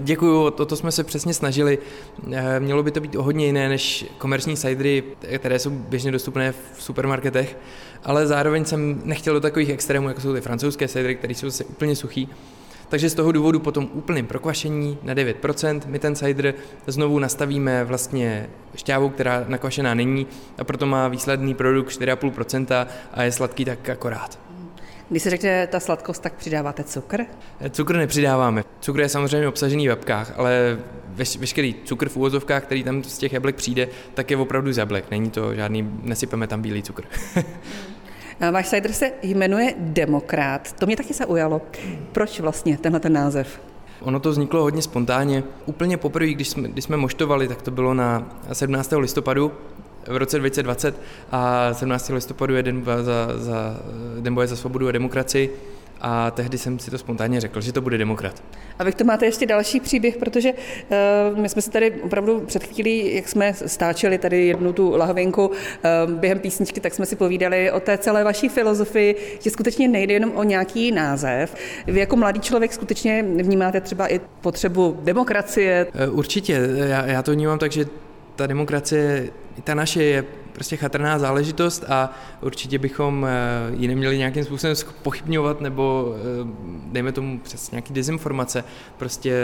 Děkuju, 0.00 0.42
o 0.42 0.50
to 0.50 0.76
jsme 0.76 0.92
se 0.92 1.04
přesně 1.04 1.34
snažili. 1.34 1.78
Mělo 2.58 2.82
by 2.82 2.90
to 2.90 3.00
být 3.00 3.16
o 3.16 3.22
hodně 3.22 3.46
jiné 3.46 3.68
než 3.68 4.06
komerční 4.18 4.56
cidery, 4.56 5.02
které 5.38 5.58
jsou 5.58 5.70
běžně 5.70 6.12
dostupné 6.12 6.52
v 6.52 6.82
supermarketech 6.82 7.56
ale 8.04 8.26
zároveň 8.26 8.64
jsem 8.64 9.02
nechtěl 9.04 9.34
do 9.34 9.40
takových 9.40 9.70
extrémů, 9.70 10.08
jako 10.08 10.20
jsou 10.20 10.34
ty 10.34 10.40
francouzské 10.40 10.88
cidery, 10.88 11.14
které 11.14 11.34
jsou 11.34 11.46
zase 11.46 11.64
úplně 11.64 11.96
suchý. 11.96 12.28
Takže 12.88 13.10
z 13.10 13.14
toho 13.14 13.32
důvodu 13.32 13.60
po 13.60 13.72
tom 13.72 13.88
úplném 13.92 14.26
prokvašení 14.26 14.98
na 15.02 15.14
9% 15.14 15.80
my 15.86 15.98
ten 15.98 16.14
cider 16.14 16.54
znovu 16.86 17.18
nastavíme 17.18 17.84
vlastně 17.84 18.50
šťávou, 18.76 19.08
která 19.08 19.44
nakvašená 19.48 19.94
není 19.94 20.26
a 20.58 20.64
proto 20.64 20.86
má 20.86 21.08
výsledný 21.08 21.54
produkt 21.54 21.90
4,5% 21.90 22.86
a 23.14 23.22
je 23.22 23.32
sladký 23.32 23.64
tak 23.64 23.88
akorát. 23.88 24.38
Když 25.10 25.22
se 25.22 25.30
řekne 25.30 25.66
ta 25.66 25.80
sladkost, 25.80 26.22
tak 26.22 26.34
přidáváte 26.34 26.84
cukr? 26.84 27.24
Cukr 27.70 27.96
nepřidáváme. 27.96 28.64
Cukr 28.80 29.00
je 29.00 29.08
samozřejmě 29.08 29.48
obsažený 29.48 29.86
v 29.86 29.90
jabkách, 29.90 30.32
ale 30.36 30.78
veš, 31.08 31.36
veškerý 31.36 31.74
cukr 31.84 32.08
v 32.08 32.16
úvozovkách, 32.16 32.62
který 32.62 32.84
tam 32.84 33.04
z 33.04 33.18
těch 33.18 33.32
jablek 33.32 33.56
přijde, 33.56 33.88
tak 34.14 34.30
je 34.30 34.36
opravdu 34.36 34.72
z 34.72 34.78
jablek. 34.78 35.10
Není 35.10 35.30
to 35.30 35.54
žádný, 35.54 35.90
nesypeme 36.02 36.46
tam 36.46 36.62
bílý 36.62 36.82
cukr. 36.82 37.02
Váš 38.52 38.68
cider 38.68 38.92
se 38.92 39.12
jmenuje 39.22 39.74
Demokrat. 39.78 40.72
To 40.72 40.86
mě 40.86 40.96
taky 40.96 41.14
zaujalo. 41.14 41.62
Proč 42.12 42.40
vlastně 42.40 42.78
tenhle 42.78 43.00
ten 43.00 43.12
název? 43.12 43.60
Ono 44.00 44.20
to 44.20 44.30
vzniklo 44.30 44.62
hodně 44.62 44.82
spontánně. 44.82 45.42
Úplně 45.66 45.96
poprvé, 45.96 46.26
když 46.26 46.48
jsme, 46.48 46.68
když 46.68 46.84
jsme 46.84 46.96
moštovali, 46.96 47.48
tak 47.48 47.62
to 47.62 47.70
bylo 47.70 47.94
na 47.94 48.38
17. 48.52 48.92
listopadu 48.92 49.52
v 50.06 50.16
roce 50.16 50.38
2020 50.38 51.00
a 51.32 51.74
17. 51.74 52.08
listopadu 52.08 52.56
je 52.56 52.62
den, 52.62 52.84
za, 52.84 53.28
za, 53.36 53.76
den 54.20 54.34
boje 54.34 54.46
za 54.46 54.56
svobodu 54.56 54.88
a 54.88 54.92
demokracii 54.92 55.50
a 56.00 56.30
tehdy 56.30 56.58
jsem 56.58 56.78
si 56.78 56.90
to 56.90 56.98
spontánně 56.98 57.40
řekl, 57.40 57.60
že 57.60 57.72
to 57.72 57.80
bude 57.80 57.98
demokrat. 57.98 58.42
A 58.78 58.84
vy 58.84 58.92
to 58.92 59.04
máte 59.04 59.26
ještě 59.26 59.46
další 59.46 59.80
příběh, 59.80 60.16
protože 60.16 60.52
uh, 60.52 61.38
my 61.38 61.48
jsme 61.48 61.62
se 61.62 61.70
tady 61.70 61.90
opravdu 61.90 62.40
před 62.40 62.64
chvílí, 62.64 63.14
jak 63.14 63.28
jsme 63.28 63.54
stáčeli 63.54 64.18
tady 64.18 64.46
jednu 64.46 64.72
tu 64.72 64.96
lahvinku 64.96 65.46
uh, 65.46 65.54
během 66.12 66.38
písničky, 66.38 66.80
tak 66.80 66.94
jsme 66.94 67.06
si 67.06 67.16
povídali 67.16 67.70
o 67.70 67.80
té 67.80 67.98
celé 67.98 68.24
vaší 68.24 68.48
filozofii, 68.48 69.38
že 69.40 69.50
skutečně 69.50 69.88
nejde 69.88 70.14
jenom 70.14 70.32
o 70.34 70.42
nějaký 70.42 70.92
název. 70.92 71.54
Vy 71.86 72.00
jako 72.00 72.16
mladý 72.16 72.40
člověk 72.40 72.72
skutečně 72.72 73.22
vnímáte 73.22 73.80
třeba 73.80 74.12
i 74.12 74.20
potřebu 74.40 74.96
demokracie? 75.02 75.86
Uh, 76.08 76.18
určitě, 76.18 76.68
já, 76.76 77.06
já 77.06 77.22
to 77.22 77.32
vnímám 77.32 77.58
tak, 77.58 77.72
že 77.72 77.86
ta 78.36 78.46
demokracie, 78.46 79.30
ta 79.64 79.74
naše 79.74 80.02
je 80.02 80.24
prostě 80.52 80.76
chatrná 80.76 81.18
záležitost 81.18 81.84
a 81.88 82.12
určitě 82.40 82.78
bychom 82.78 83.26
eh, 83.28 83.76
ji 83.76 83.88
neměli 83.88 84.18
nějakým 84.18 84.44
způsobem 84.44 84.76
pochybňovat 85.02 85.60
nebo 85.60 86.14
eh, 86.16 86.48
dejme 86.92 87.12
tomu 87.12 87.38
přes 87.38 87.70
nějaký 87.70 87.94
dezinformace. 87.94 88.64
Prostě 88.96 89.34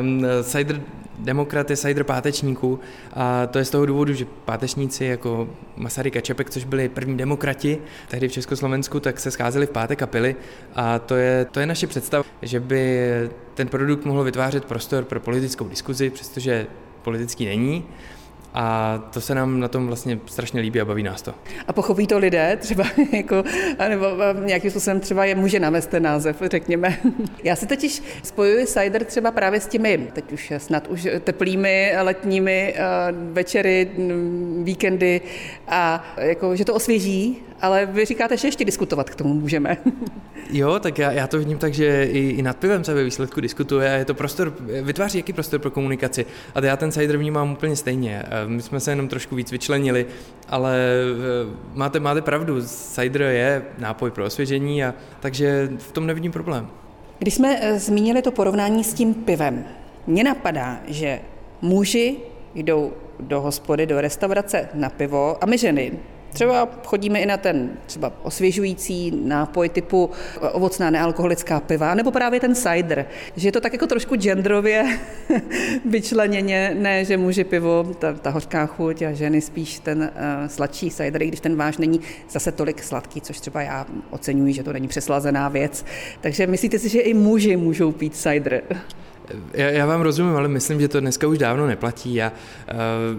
um, 0.00 0.24
cider 0.42 0.80
demokrat 1.18 1.70
je 1.70 1.76
cider 1.76 2.04
pátečníků 2.04 2.80
a 3.12 3.46
to 3.46 3.58
je 3.58 3.64
z 3.64 3.70
toho 3.70 3.86
důvodu, 3.86 4.12
že 4.12 4.26
pátečníci 4.44 5.04
jako 5.04 5.48
Masaryk 5.76 6.16
a 6.16 6.20
Čepek, 6.20 6.50
což 6.50 6.64
byli 6.64 6.88
první 6.88 7.16
demokrati 7.16 7.78
tehdy 8.08 8.28
v 8.28 8.32
Československu, 8.32 9.00
tak 9.00 9.20
se 9.20 9.30
scházeli 9.30 9.66
v 9.66 9.70
pátek 9.70 10.02
a 10.02 10.06
pili 10.06 10.36
a 10.74 10.98
to 10.98 11.14
je, 11.14 11.44
to 11.44 11.60
je 11.60 11.66
naše 11.66 11.86
představa, 11.86 12.24
že 12.42 12.60
by 12.60 13.00
ten 13.54 13.68
produkt 13.68 14.04
mohl 14.04 14.24
vytvářet 14.24 14.64
prostor 14.64 15.04
pro 15.04 15.20
politickou 15.20 15.68
diskuzi, 15.68 16.10
přestože 16.10 16.66
politický 17.02 17.46
není. 17.46 17.84
A 18.54 18.98
to 19.12 19.20
se 19.20 19.34
nám 19.34 19.60
na 19.60 19.68
tom 19.68 19.86
vlastně 19.86 20.18
strašně 20.26 20.60
líbí 20.60 20.80
a 20.80 20.84
baví 20.84 21.02
nás 21.02 21.22
to. 21.22 21.34
A 21.68 21.72
pochopí 21.72 22.06
to 22.06 22.18
lidé 22.18 22.56
třeba, 22.60 22.84
jako, 23.12 23.42
nebo 23.88 24.06
nějakým 24.44 24.70
způsobem 24.70 25.00
třeba 25.00 25.24
je 25.24 25.34
může 25.34 25.60
navést 25.60 25.90
ten 25.90 26.02
název, 26.02 26.42
řekněme. 26.50 26.98
Já 27.44 27.56
si 27.56 27.66
totiž 27.66 28.02
spojuji 28.22 28.66
cider 28.66 29.04
třeba 29.04 29.30
právě 29.30 29.60
s 29.60 29.66
těmi, 29.66 30.08
teď 30.12 30.32
už 30.32 30.52
snad 30.58 30.88
už 30.88 31.08
teplými 31.24 31.92
letními 32.00 32.74
uh, 32.74 33.32
večery, 33.32 33.90
víkendy 34.62 35.20
a 35.68 36.04
jako, 36.16 36.56
že 36.56 36.64
to 36.64 36.74
osvěží, 36.74 37.42
ale 37.62 37.86
vy 37.86 38.04
říkáte, 38.04 38.36
že 38.36 38.48
ještě 38.48 38.64
diskutovat 38.64 39.10
k 39.10 39.14
tomu 39.14 39.34
můžeme. 39.34 39.76
Jo, 40.50 40.78
tak 40.78 40.98
já, 40.98 41.12
já 41.12 41.26
to 41.26 41.38
vidím 41.38 41.58
tak, 41.58 41.74
že 41.74 42.04
i, 42.04 42.18
i 42.18 42.42
nad 42.42 42.56
pivem 42.56 42.84
se 42.84 42.94
ve 42.94 43.04
výsledku 43.04 43.40
diskutuje 43.40 43.94
a 43.94 43.96
je 43.96 44.04
to 44.04 44.14
prostor, 44.14 44.54
vytváří 44.82 45.18
jaký 45.18 45.32
prostor 45.32 45.60
pro 45.60 45.70
komunikaci. 45.70 46.26
A 46.54 46.64
já 46.64 46.76
ten 46.76 46.92
cider 46.92 47.16
vnímám 47.16 47.52
úplně 47.52 47.76
stejně. 47.76 48.22
My 48.46 48.62
jsme 48.62 48.80
se 48.80 48.92
jenom 48.92 49.08
trošku 49.08 49.36
víc 49.36 49.52
vyčlenili, 49.52 50.06
ale 50.48 50.76
e, 50.76 51.78
máte, 51.78 52.00
máte 52.00 52.22
pravdu, 52.22 52.62
cider 52.66 53.22
je 53.22 53.62
nápoj 53.78 54.10
pro 54.10 54.24
osvěžení, 54.24 54.84
a, 54.84 54.94
takže 55.20 55.70
v 55.78 55.92
tom 55.92 56.06
nevidím 56.06 56.32
problém. 56.32 56.68
Když 57.18 57.34
jsme 57.34 57.58
e, 57.60 57.78
zmínili 57.78 58.22
to 58.22 58.30
porovnání 58.32 58.84
s 58.84 58.94
tím 58.94 59.14
pivem, 59.14 59.64
mně 60.06 60.24
napadá, 60.24 60.80
že 60.86 61.20
muži 61.62 62.16
jdou 62.54 62.92
do 63.20 63.40
hospody, 63.40 63.86
do 63.86 64.00
restaurace 64.00 64.68
na 64.74 64.90
pivo 64.90 65.44
a 65.44 65.46
my 65.46 65.58
ženy 65.58 65.92
Třeba 66.32 66.68
chodíme 66.84 67.20
i 67.20 67.26
na 67.26 67.36
ten 67.36 67.70
třeba 67.86 68.12
osvěžující 68.22 69.12
nápoj 69.24 69.68
typu 69.68 70.10
ovocná 70.52 70.90
nealkoholická 70.90 71.60
piva, 71.60 71.94
nebo 71.94 72.10
právě 72.10 72.40
ten 72.40 72.54
cider, 72.54 73.06
že 73.36 73.48
je 73.48 73.52
to 73.52 73.60
tak 73.60 73.72
jako 73.72 73.86
trošku 73.86 74.16
genderově 74.16 74.98
vyčleněně, 75.84 76.76
ne, 76.78 77.04
že 77.04 77.16
muži 77.16 77.44
pivo, 77.44 77.94
ta, 77.98 78.12
ta 78.12 78.30
hořká 78.30 78.66
chuť 78.66 79.02
a 79.02 79.12
ženy 79.12 79.40
spíš 79.40 79.78
ten 79.78 79.98
uh, 80.00 80.48
sladší 80.48 80.90
cider, 80.90 81.22
i 81.22 81.28
když 81.28 81.40
ten 81.40 81.56
váš 81.56 81.78
není 81.78 82.00
zase 82.30 82.52
tolik 82.52 82.82
sladký, 82.82 83.20
což 83.20 83.40
třeba 83.40 83.62
já 83.62 83.86
oceňuji, 84.10 84.52
že 84.52 84.62
to 84.62 84.72
není 84.72 84.88
přeslazená 84.88 85.48
věc. 85.48 85.84
Takže 86.20 86.46
myslíte 86.46 86.78
si, 86.78 86.88
že 86.88 87.00
i 87.00 87.14
muži 87.14 87.56
můžou 87.56 87.92
pít 87.92 88.16
cider? 88.16 88.62
Já, 89.54 89.70
já 89.70 89.86
vám 89.86 90.00
rozumím, 90.00 90.36
ale 90.36 90.48
myslím, 90.48 90.80
že 90.80 90.88
to 90.88 91.00
dneska 91.00 91.26
už 91.26 91.38
dávno 91.38 91.66
neplatí. 91.66 92.14
Já, 92.14 92.32
eh, 92.68 92.74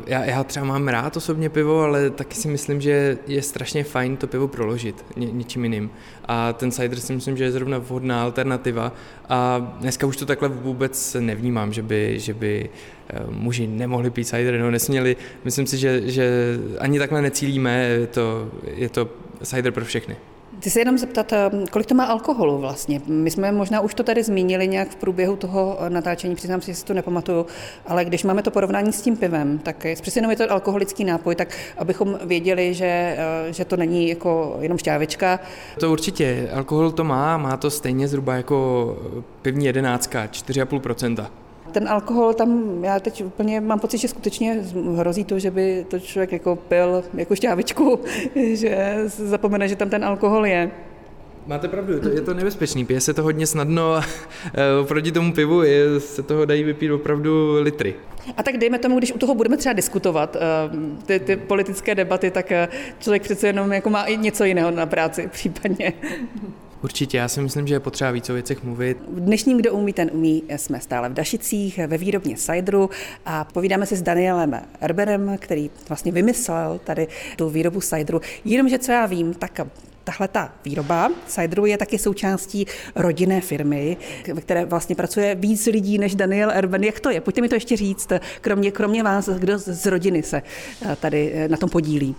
já, 0.08 0.26
já 0.26 0.44
třeba 0.44 0.66
mám 0.66 0.88
rád 0.88 1.18
osobně 1.18 1.50
pivo, 1.50 1.82
ale 1.82 2.10
taky 2.10 2.36
si 2.36 2.48
myslím, 2.48 2.82
že 2.82 3.18
je 3.28 3.42
strašně 3.42 3.84
fajn 3.84 4.18
to 4.18 4.28
pivo 4.28 4.48
proložit 4.48 5.06
ně, 5.16 5.32
něčím 5.32 5.64
jiným. 5.64 5.90
A 6.26 6.54
ten 6.54 6.72
cider 6.72 7.00
si 7.00 7.14
myslím, 7.14 7.38
že 7.38 7.44
je 7.44 7.52
zrovna 7.52 7.78
vhodná 7.78 8.24
alternativa. 8.24 8.94
A 9.30 9.60
dneska 9.80 10.08
už 10.08 10.18
to 10.18 10.26
takhle 10.26 10.50
vůbec 10.50 11.16
nevnímám, 11.20 11.74
že 11.74 11.82
by, 11.82 12.20
že 12.20 12.34
by 12.34 12.70
eh, 13.10 13.20
muži 13.30 13.68
nemohli 13.68 14.10
pít 14.10 14.26
cider, 14.26 14.60
no 14.60 14.72
nesměli. 14.72 15.16
Myslím 15.44 15.68
si, 15.68 15.78
že, 15.78 16.02
že 16.06 16.58
ani 16.80 17.00
takhle 17.00 17.22
necílíme, 17.22 17.84
je 17.84 18.08
to, 18.08 18.50
je 18.76 18.90
to 18.90 19.10
cider 19.44 19.72
pro 19.72 19.86
všechny. 19.86 20.16
Chci 20.64 20.70
se 20.70 20.80
jenom 20.80 20.98
zeptat, 20.98 21.34
eh, 21.34 21.50
kolik 21.72 21.88
to 21.88 21.96
má 21.96 22.06
alkoholu 22.06 22.58
vlastně? 22.58 23.02
My 23.08 23.32
jsme 23.32 23.52
možná 23.52 23.82
už 23.82 23.94
to 23.94 24.04
tady 24.04 24.24
zmínili 24.24 24.68
nějak 24.68 24.90
v 24.90 24.96
průběhu 24.96 25.36
toho 25.36 25.78
eh, 25.80 25.90
natáčení, 25.90 26.36
přiznám 26.36 26.62
si, 26.62 26.72
že 26.72 26.76
si 26.76 26.86
to 26.86 26.94
nepamatuju, 26.94 27.46
ale 27.88 28.06
když 28.06 28.24
máme 28.24 28.42
to 28.42 28.52
porovnání 28.52 28.94
s 28.94 29.02
tím 29.02 29.18
pivem, 29.18 29.60
tak 29.60 29.86
přece 30.02 30.18
jenom 30.18 30.32
je 30.32 30.38
to 30.38 30.52
alkoholický 30.52 31.04
nápoj, 31.04 31.36
tak 31.36 31.58
abychom 31.78 32.20
věděli, 32.24 32.74
že, 32.74 32.86
eh, 33.18 33.54
že 33.54 33.66
to 33.66 33.78
není 33.78 34.10
jako 34.10 34.58
jenom 34.60 34.78
šťávečka. 34.78 35.40
To 35.80 35.92
určitě, 35.92 36.50
alkohol 36.54 36.92
to 36.92 37.04
má, 37.04 37.38
má 37.38 37.58
to 37.58 37.70
stejně 37.70 38.08
zhruba 38.08 38.36
jako 38.36 38.98
pivní 39.42 39.66
jedenáctka, 39.66 40.28
4,5% 40.28 41.43
ten 41.74 41.88
alkohol 41.88 42.34
tam, 42.34 42.80
já 42.84 43.00
teď 43.00 43.24
úplně 43.24 43.62
mám 43.62 43.80
pocit, 43.80 43.98
že 43.98 44.08
skutečně 44.08 44.64
hrozí 44.96 45.24
to, 45.24 45.40
že 45.40 45.52
by 45.52 45.86
to 45.90 46.00
člověk 46.00 46.32
jako 46.32 46.56
pil 46.56 47.04
jako 47.14 47.36
šťávičku, 47.36 48.00
že 48.54 48.98
zapomene, 49.08 49.68
že 49.68 49.76
tam 49.76 49.90
ten 49.90 50.06
alkohol 50.06 50.46
je. 50.46 50.72
Máte 51.48 51.68
pravdu, 51.68 52.00
to, 52.00 52.10
je 52.10 52.22
to 52.22 52.34
nebezpečný, 52.34 52.86
pije 52.86 53.02
se 53.02 53.14
to 53.14 53.24
hodně 53.24 53.48
snadno 53.48 53.94
a 53.94 54.04
e, 54.54 54.80
oproti 54.82 55.12
tomu 55.12 55.34
pivu 55.34 55.64
je, 55.64 56.00
se 56.00 56.24
toho 56.24 56.46
dají 56.46 56.64
vypít 56.64 56.92
opravdu 56.92 57.62
litry. 57.62 57.96
A 58.38 58.44
tak 58.44 58.58
dejme 58.58 58.80
tomu, 58.80 58.98
když 58.98 59.14
u 59.14 59.18
toho 59.18 59.36
budeme 59.36 59.58
třeba 59.58 59.74
diskutovat, 59.74 60.36
e, 60.36 60.40
ty, 61.06 61.20
ty 61.20 61.36
politické 61.36 61.96
debaty, 61.96 62.32
tak 62.32 62.52
e, 62.52 62.68
člověk 63.00 63.22
přece 63.22 63.48
jenom 63.48 63.74
jako 63.74 63.90
má 63.90 64.04
i 64.04 64.18
něco 64.18 64.44
jiného 64.44 64.72
na 64.72 64.86
práci 64.86 65.30
případně. 65.32 65.94
Určitě, 66.84 67.18
já 67.18 67.28
si 67.28 67.42
myslím, 67.42 67.68
že 67.68 67.76
je 67.76 67.80
potřeba 67.80 68.12
víc 68.12 68.30
o 68.30 68.34
věcech 68.34 68.64
mluvit. 68.64 68.98
V 69.08 69.20
dnešním 69.20 69.58
Kdo 69.58 69.74
umí, 69.74 69.94
ten 69.94 70.10
umí 70.14 70.44
jsme 70.58 70.80
stále 70.80 71.10
v 71.10 71.14
Dašicích 71.14 71.80
ve 71.88 71.98
výrobně 71.98 72.38
Sajdru 72.38 72.90
a 73.26 73.44
povídáme 73.44 73.86
si 73.86 73.96
s 73.96 74.02
Danielem 74.02 74.62
Erberem, 74.82 75.38
který 75.40 75.70
vlastně 75.90 76.12
vymyslel 76.12 76.82
tady 76.84 77.08
tu 77.36 77.50
výrobu 77.50 77.82
Sajdru. 77.82 78.22
Jenomže 78.46 78.80
co 78.80 78.92
já 78.92 79.06
vím, 79.06 79.34
tak 79.34 79.60
Tahle 80.04 80.28
ta 80.28 80.54
výroba 80.66 81.12
Cideru 81.28 81.66
je 81.66 81.78
taky 81.78 81.98
součástí 81.98 82.66
rodinné 82.96 83.42
firmy, 83.42 83.98
ve 84.34 84.42
které 84.42 84.66
vlastně 84.66 84.96
pracuje 84.96 85.36
víc 85.36 85.66
lidí 85.66 85.98
než 85.98 86.16
Daniel 86.16 86.52
Erben. 86.52 86.84
Jak 86.84 87.00
to 87.00 87.10
je? 87.10 87.22
Pojďte 87.22 87.42
mi 87.42 87.50
to 87.50 87.56
ještě 87.56 87.78
říct, 87.78 88.12
kromě, 88.42 88.72
kromě 88.72 89.04
vás, 89.04 89.30
kdo 89.30 89.60
z 89.60 89.86
rodiny 89.86 90.24
se 90.24 90.42
eh, 90.92 90.96
tady 90.96 91.32
eh, 91.34 91.48
na 91.48 91.58
tom 91.58 91.70
podílí. 91.70 92.16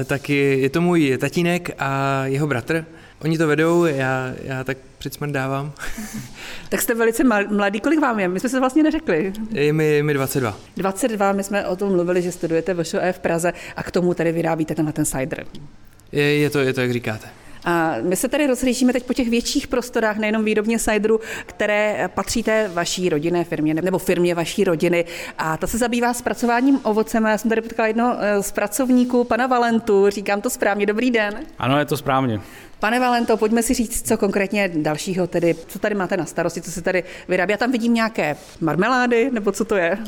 Eh, 0.00 0.04
tak 0.04 0.30
je, 0.30 0.58
je 0.58 0.70
to 0.70 0.80
můj 0.80 1.18
tatínek 1.18 1.70
a 1.78 2.22
jeho 2.26 2.46
bratr. 2.46 2.84
Oni 3.24 3.38
to 3.38 3.46
vedou, 3.46 3.84
já, 3.84 4.34
já 4.42 4.64
tak 4.64 4.78
předsmrdávám. 4.98 5.72
tak 6.68 6.82
jste 6.82 6.94
velice 6.94 7.24
mladý, 7.48 7.80
kolik 7.80 8.00
vám 8.00 8.20
je? 8.20 8.28
My 8.28 8.40
jsme 8.40 8.48
se 8.48 8.60
vlastně 8.60 8.82
neřekli. 8.82 9.32
Je 9.50 9.72
mi, 9.72 10.02
mi 10.02 10.14
22. 10.14 10.56
22, 10.76 11.32
my 11.32 11.44
jsme 11.44 11.66
o 11.66 11.76
tom 11.76 11.92
mluvili, 11.92 12.22
že 12.22 12.32
studujete 12.32 12.74
v 12.74 12.84
v 13.12 13.18
Praze 13.18 13.52
a 13.76 13.82
k 13.82 13.90
tomu 13.90 14.14
tady 14.14 14.32
vyrábíte 14.32 14.74
tenhle 14.74 14.92
ten 14.92 15.04
cider. 15.04 15.46
Je, 16.12 16.38
je, 16.38 16.50
to, 16.50 16.58
je 16.58 16.72
to, 16.72 16.80
jak 16.80 16.92
říkáte. 16.92 17.28
A 17.64 17.94
my 18.00 18.16
se 18.16 18.28
tady 18.28 18.46
rozhlížíme 18.46 18.92
teď 18.92 19.04
po 19.04 19.14
těch 19.14 19.28
větších 19.28 19.66
prostorách, 19.66 20.16
nejenom 20.16 20.44
výrobně 20.44 20.78
Cideru, 20.78 21.20
které 21.46 22.08
patří 22.14 22.42
té 22.42 22.70
vaší 22.74 23.08
rodinné 23.08 23.44
firmě 23.44 23.74
nebo 23.74 23.98
firmě 23.98 24.34
vaší 24.34 24.64
rodiny. 24.64 25.04
A 25.38 25.56
ta 25.56 25.66
se 25.66 25.78
zabývá 25.78 26.14
zpracováním 26.14 26.80
ovocem. 26.82 27.24
Já 27.24 27.38
jsem 27.38 27.48
tady 27.48 27.60
potkala 27.60 27.86
jednoho 27.86 28.16
eh, 28.18 28.42
z 28.42 28.52
pracovníků, 28.52 29.24
pana 29.24 29.46
Valentu. 29.46 30.10
Říkám 30.10 30.40
to 30.40 30.50
správně. 30.50 30.86
Dobrý 30.86 31.10
den. 31.10 31.40
Ano, 31.58 31.78
je 31.78 31.84
to 31.84 31.96
správně. 31.96 32.40
Pane 32.84 33.00
Valento, 33.00 33.36
pojďme 33.36 33.62
si 33.62 33.74
říct, 33.74 34.08
co 34.08 34.16
konkrétně 34.16 34.70
dalšího 34.74 35.26
tedy, 35.26 35.54
co 35.66 35.78
tady 35.78 35.94
máte 35.94 36.16
na 36.16 36.24
starosti, 36.24 36.60
co 36.60 36.70
se 36.70 36.82
tady 36.82 37.04
vyrábí. 37.28 37.50
Já 37.52 37.56
tam 37.56 37.72
vidím 37.72 37.94
nějaké 37.94 38.36
marmelády, 38.60 39.30
nebo 39.32 39.52
co 39.52 39.64
to 39.64 39.76
je? 39.76 39.98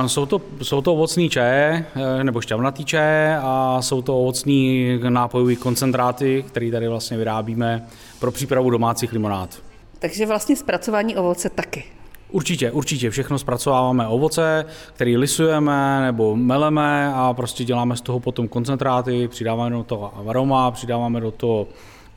Uh, 0.00 0.06
jsou, 0.06 0.26
to, 0.26 0.42
jsou 0.62 0.80
to 0.80 0.92
ovocný 0.92 1.30
čaje, 1.30 1.86
uh, 1.96 2.24
nebo 2.24 2.40
šťavnatý 2.40 2.84
čaje 2.84 3.38
a 3.42 3.78
jsou 3.82 4.02
to 4.02 4.20
ovocní 4.20 4.88
nápojové 5.08 5.56
koncentráty, 5.56 6.44
které 6.48 6.70
tady 6.70 6.88
vlastně 6.88 7.16
vyrábíme 7.16 7.86
pro 8.20 8.32
přípravu 8.32 8.70
domácích 8.70 9.12
limonád. 9.12 9.58
Takže 9.98 10.26
vlastně 10.26 10.56
zpracování 10.56 11.16
ovoce 11.16 11.50
taky. 11.50 11.84
Určitě, 12.30 12.70
určitě. 12.70 13.10
Všechno 13.10 13.38
zpracováváme 13.38 14.08
ovoce, 14.08 14.64
který 14.92 15.16
lisujeme 15.16 16.00
nebo 16.00 16.36
meleme 16.36 17.12
a 17.14 17.34
prostě 17.34 17.64
děláme 17.64 17.96
z 17.96 18.00
toho 18.00 18.20
potom 18.20 18.48
koncentráty, 18.48 19.28
přidáváme 19.28 19.76
do 19.76 19.84
toho 19.84 20.28
aroma, 20.28 20.70
přidáváme 20.70 21.20
do 21.20 21.30
toho 21.30 21.66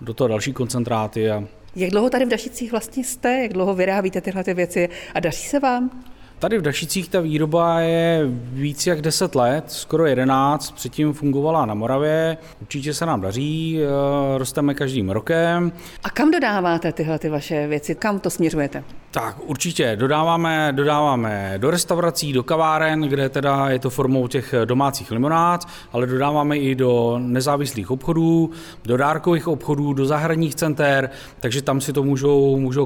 do 0.02 0.14
toho 0.14 0.28
další 0.28 0.54
koncentráty. 0.54 1.32
A... 1.32 1.44
Jak 1.76 1.92
dlouho 1.92 2.10
tady 2.10 2.26
v 2.26 2.30
Dašicích 2.30 2.72
vlastně 2.72 3.04
jste? 3.04 3.38
Jak 3.38 3.54
dlouho 3.54 3.74
vyrábíte 3.74 4.22
tyhle 4.22 4.44
ty 4.44 4.54
věci 4.54 4.90
a 5.14 5.20
daří 5.20 5.44
se 5.44 5.60
vám? 5.60 6.04
Tady 6.40 6.58
v 6.58 6.62
Dašicích 6.62 7.10
ta 7.10 7.20
výroba 7.22 7.80
je 7.80 8.28
víc 8.52 8.88
jak 8.88 9.02
10 9.02 9.36
let, 9.36 9.64
skoro 9.68 10.06
11. 10.06 10.72
Předtím 10.72 11.14
fungovala 11.14 11.66
na 11.66 11.74
Moravě. 11.74 12.38
Určitě 12.62 12.94
se 12.94 13.06
nám 13.06 13.22
daří, 13.22 13.80
eh, 13.82 14.38
rosteme 14.38 14.74
každým 14.74 15.10
rokem. 15.10 15.72
A 16.04 16.10
kam 16.10 16.32
dodáváte 16.32 16.92
tyhle 16.92 17.20
ty 17.20 17.30
vaše 17.30 17.68
věci? 17.68 17.96
Kam 17.96 18.20
to 18.20 18.30
směřujete? 18.30 18.84
Tak 19.12 19.36
určitě 19.46 19.96
dodáváme, 19.96 20.74
dodáváme 20.76 21.54
do 21.58 21.72
restaurací, 21.72 22.34
do 22.34 22.44
kaváren, 22.44 23.02
kde 23.02 23.30
teda 23.30 23.70
je 23.70 23.80
to 23.80 23.90
formou 23.90 24.28
těch 24.28 24.56
domácích 24.66 25.12
limonád, 25.12 25.68
ale 25.92 26.08
dodáváme 26.08 26.58
i 26.58 26.76
do 26.76 27.20
nezávislých 27.22 27.92
obchodů, 27.92 28.52
do 28.86 28.98
dárkových 28.98 29.48
obchodů, 29.48 29.94
do 29.94 30.06
zahradních 30.06 30.56
center, 30.56 31.10
takže 31.40 31.62
tam 31.62 31.82
si 31.82 31.94
to 31.94 32.04
můžou, 32.04 32.58
můžou 32.58 32.86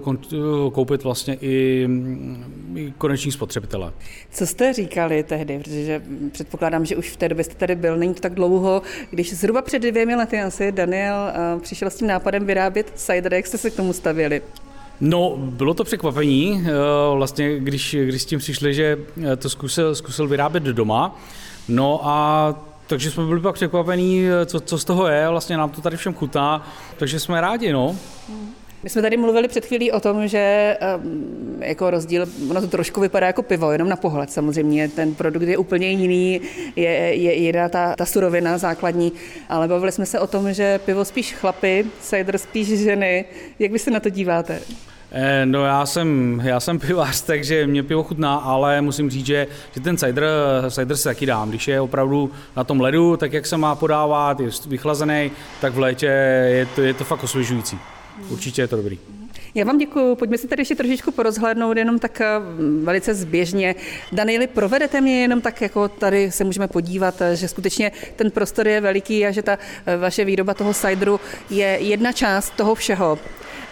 koupit 0.73 1.03
vlastně 1.03 1.33
i, 1.33 1.53
i 1.53 1.87
koneční 2.97 3.31
spotřebitele. 3.31 3.93
Co 4.31 4.47
jste 4.47 4.73
říkali 4.73 5.23
tehdy, 5.23 5.59
protože 5.59 6.01
předpokládám, 6.31 6.85
že 6.85 6.95
už 6.95 7.09
v 7.09 7.17
té 7.17 7.29
době 7.29 7.43
jste 7.43 7.55
tady 7.55 7.75
byl, 7.75 7.97
není 7.97 8.13
to 8.13 8.21
tak 8.21 8.33
dlouho, 8.33 8.81
když 9.09 9.33
zhruba 9.33 9.61
před 9.61 9.79
dvěmi 9.79 10.15
lety 10.15 10.41
asi 10.41 10.71
Daniel 10.71 11.15
eh, 11.15 11.59
přišel 11.59 11.89
s 11.89 11.95
tím 11.95 12.07
nápadem 12.07 12.45
vyrábět 12.45 12.91
cider, 12.95 13.33
jak 13.33 13.47
jste 13.47 13.57
se 13.57 13.69
k 13.69 13.75
tomu 13.75 13.93
stavili? 13.93 14.41
No, 15.01 15.37
bylo 15.37 15.73
to 15.73 15.83
překvapení, 15.83 16.63
eh, 16.65 16.71
vlastně, 17.15 17.59
když, 17.59 17.95
když 18.03 18.21
s 18.21 18.25
tím 18.25 18.39
přišli, 18.39 18.73
že 18.73 18.97
eh, 19.31 19.35
to 19.35 19.49
zkusil, 19.49 19.95
zkusil 19.95 20.27
vyrábět 20.27 20.63
doma. 20.63 21.19
No 21.67 21.99
a 22.03 22.55
takže 22.87 23.11
jsme 23.11 23.25
byli 23.25 23.41
pak 23.41 23.55
překvapení, 23.55 24.25
co, 24.45 24.59
co 24.59 24.77
z 24.77 24.85
toho 24.85 25.07
je, 25.07 25.29
vlastně 25.29 25.57
nám 25.57 25.69
to 25.69 25.81
tady 25.81 25.97
všem 25.97 26.13
chutná, 26.13 26.67
takže 26.97 27.19
jsme 27.19 27.41
rádi, 27.41 27.73
no. 27.73 27.95
My 28.83 28.89
jsme 28.89 29.01
tady 29.01 29.17
mluvili 29.17 29.47
před 29.47 29.65
chvílí 29.65 29.91
o 29.91 29.99
tom, 29.99 30.27
že 30.27 30.77
jako 31.59 31.89
rozdíl, 31.89 32.25
ono 32.49 32.61
to 32.61 32.67
trošku 32.67 33.01
vypadá 33.01 33.27
jako 33.27 33.43
pivo, 33.43 33.71
jenom 33.71 33.89
na 33.89 33.95
pohled 33.95 34.31
samozřejmě, 34.31 34.87
ten 34.89 35.15
produkt 35.15 35.43
je 35.43 35.57
úplně 35.57 35.89
jiný, 35.91 36.41
je, 36.75 36.91
je 36.91 37.33
jiná 37.33 37.69
ta, 37.69 37.95
ta 37.95 38.05
surovina 38.05 38.57
základní, 38.57 39.11
ale 39.49 39.67
bavili 39.67 39.91
jsme 39.91 40.05
se 40.05 40.19
o 40.19 40.27
tom, 40.27 40.53
že 40.53 40.79
pivo 40.79 41.05
spíš 41.05 41.33
chlapy, 41.33 41.85
cider 41.99 42.37
spíš 42.37 42.67
ženy. 42.67 43.25
Jak 43.59 43.71
vy 43.71 43.79
se 43.79 43.91
na 43.91 43.99
to 43.99 44.09
díváte? 44.09 44.59
Eh, 45.11 45.45
no 45.45 45.65
já 45.65 45.85
jsem, 45.85 46.41
já 46.43 46.59
jsem 46.59 46.79
pivář, 46.79 47.21
takže 47.25 47.67
mě 47.67 47.83
pivo 47.83 48.03
chutná, 48.03 48.35
ale 48.35 48.81
musím 48.81 49.09
říct, 49.09 49.25
že, 49.25 49.47
že 49.71 49.81
ten 49.81 49.97
cider, 49.97 50.25
cider 50.69 50.97
si 50.97 51.03
taky 51.03 51.25
dám. 51.25 51.49
Když 51.49 51.67
je 51.67 51.81
opravdu 51.81 52.31
na 52.57 52.63
tom 52.63 52.81
ledu, 52.81 53.17
tak 53.17 53.33
jak 53.33 53.45
se 53.45 53.57
má 53.57 53.75
podávat, 53.75 54.39
je 54.39 54.49
vychlazený, 54.67 55.31
tak 55.61 55.73
v 55.73 55.79
létě 55.79 56.05
je 56.47 56.65
to, 56.65 56.81
je 56.81 56.93
to 56.93 57.03
fakt 57.03 57.23
osvěžující. 57.23 57.79
Určitě 58.29 58.61
je 58.61 58.67
to 58.67 58.75
dobrý. 58.75 58.99
Já 59.55 59.65
vám 59.65 59.77
děkuji. 59.77 60.15
Pojďme 60.15 60.37
si 60.37 60.47
tady 60.47 60.61
ještě 60.61 60.75
trošičku 60.75 61.11
porozhlédnout, 61.11 61.77
jenom 61.77 61.99
tak 61.99 62.21
eh, 62.21 62.27
velice 62.83 63.13
zběžně. 63.13 63.75
Danieli, 64.11 64.47
provedete 64.47 65.01
mě 65.01 65.21
jenom 65.21 65.41
tak, 65.41 65.61
jako 65.61 65.87
tady 65.87 66.31
se 66.31 66.43
můžeme 66.43 66.67
podívat, 66.67 67.21
eh, 67.21 67.35
že 67.35 67.47
skutečně 67.47 67.91
ten 68.15 68.31
prostor 68.31 68.67
je 68.67 68.81
veliký 68.81 69.25
a 69.25 69.31
že 69.31 69.41
ta 69.41 69.57
eh, 69.85 69.97
vaše 69.97 70.25
výroba 70.25 70.53
toho 70.53 70.73
cideru 70.73 71.19
je 71.49 71.65
jedna 71.65 72.11
část 72.11 72.53
toho 72.55 72.75
všeho. 72.75 73.19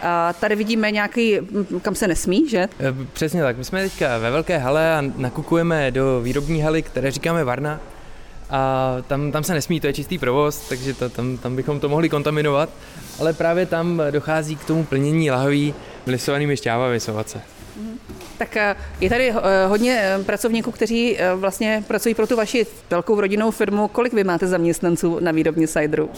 A 0.01 0.33
tady 0.33 0.55
vidíme 0.55 0.91
nějaký, 0.91 1.37
kam 1.81 1.95
se 1.95 2.07
nesmí, 2.07 2.49
že? 2.49 2.67
Přesně 3.13 3.41
tak. 3.41 3.57
My 3.57 3.63
jsme 3.63 3.83
teďka 3.83 4.17
ve 4.17 4.31
velké 4.31 4.57
hale 4.57 4.95
a 4.95 5.03
nakukujeme 5.17 5.91
do 5.91 6.21
výrobní 6.21 6.61
haly, 6.61 6.81
které 6.81 7.11
říkáme 7.11 7.43
Varna 7.43 7.79
a 8.51 8.95
tam, 9.07 9.31
tam 9.31 9.43
se 9.43 9.53
nesmí, 9.53 9.79
to 9.79 9.87
je 9.87 9.93
čistý 9.93 10.17
provoz, 10.17 10.69
takže 10.69 10.93
to, 10.93 11.09
tam, 11.09 11.37
tam 11.37 11.55
bychom 11.55 11.79
to 11.79 11.89
mohli 11.89 12.09
kontaminovat, 12.09 12.69
ale 13.21 13.33
právě 13.33 13.65
tam 13.65 14.01
dochází 14.11 14.55
k 14.55 14.65
tomu 14.65 14.83
plnění 14.83 15.31
lahví 15.31 15.73
lisovanými 16.07 16.57
šťávami 16.57 16.99
sovace. 16.99 17.41
Mhm. 17.77 17.99
Tak 18.37 18.57
eh, 18.57 18.75
je 18.99 19.09
tady 19.09 19.29
eh, 19.29 19.35
hodně 19.67 19.99
eh, 20.01 20.23
pracovníků, 20.23 20.71
kteří 20.71 21.17
vlastně 21.35 21.83
pracují 21.87 22.15
pro 22.15 22.27
tu 22.27 22.35
vaši 22.35 22.65
velkou 22.89 23.21
rodinnou 23.21 23.51
firmu. 23.51 23.87
Kolik 23.87 24.13
vy 24.13 24.23
máte 24.23 24.47
zaměstnanců 24.47 25.19
na 25.19 25.31
výrobně 25.31 25.67
cideru? 25.67 26.09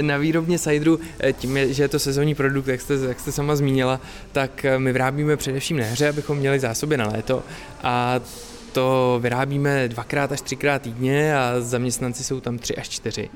Na 0.00 0.16
výrobně 0.16 0.58
cideru, 0.58 1.00
tím, 1.32 1.58
že 1.72 1.82
je 1.82 1.88
to 1.88 1.98
sezónní 1.98 2.34
produkt, 2.34 2.68
jak 2.68 2.80
jste, 2.80 2.94
jak 2.94 3.20
jste 3.20 3.32
sama 3.32 3.56
zmínila, 3.56 4.00
tak 4.32 4.66
my 4.78 4.92
vyrábíme 4.92 5.36
především 5.36 5.78
na 5.78 5.84
hře, 5.84 6.08
abychom 6.08 6.38
měli 6.38 6.60
zásoby 6.60 6.96
na 6.96 7.06
léto 7.06 7.42
a 7.82 8.20
to 8.72 9.18
vyrábíme 9.22 9.88
dvakrát 9.88 10.32
až 10.32 10.40
třikrát 10.40 10.82
týdně 10.82 11.36
a 11.36 11.54
zaměstnanci 11.60 12.24
jsou 12.24 12.40
tam 12.40 12.58
tři 12.58 12.76
až 12.76 12.88
čtyři, 12.88 13.30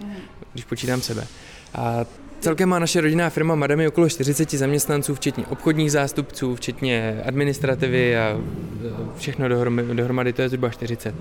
když 0.53 0.65
počítám 0.65 1.01
sebe. 1.01 1.27
A 1.75 2.05
Celkem 2.41 2.69
má 2.69 2.79
naše 2.79 3.01
rodinná 3.01 3.31
firma 3.31 3.55
Madamy 3.55 3.89
okolo 3.89 4.09
40 4.09 4.51
zaměstnanců, 4.51 5.15
včetně 5.15 5.47
obchodních 5.47 5.93
zástupců, 5.93 6.57
včetně 6.57 7.23
administrativy 7.27 8.19
a 8.19 8.21
e, 8.21 8.39
všechno 9.19 9.49
dohromady, 9.49 9.95
dohromady 9.95 10.33
to 10.33 10.43
je 10.43 10.49
zhruba 10.49 10.69
40. 10.69 11.15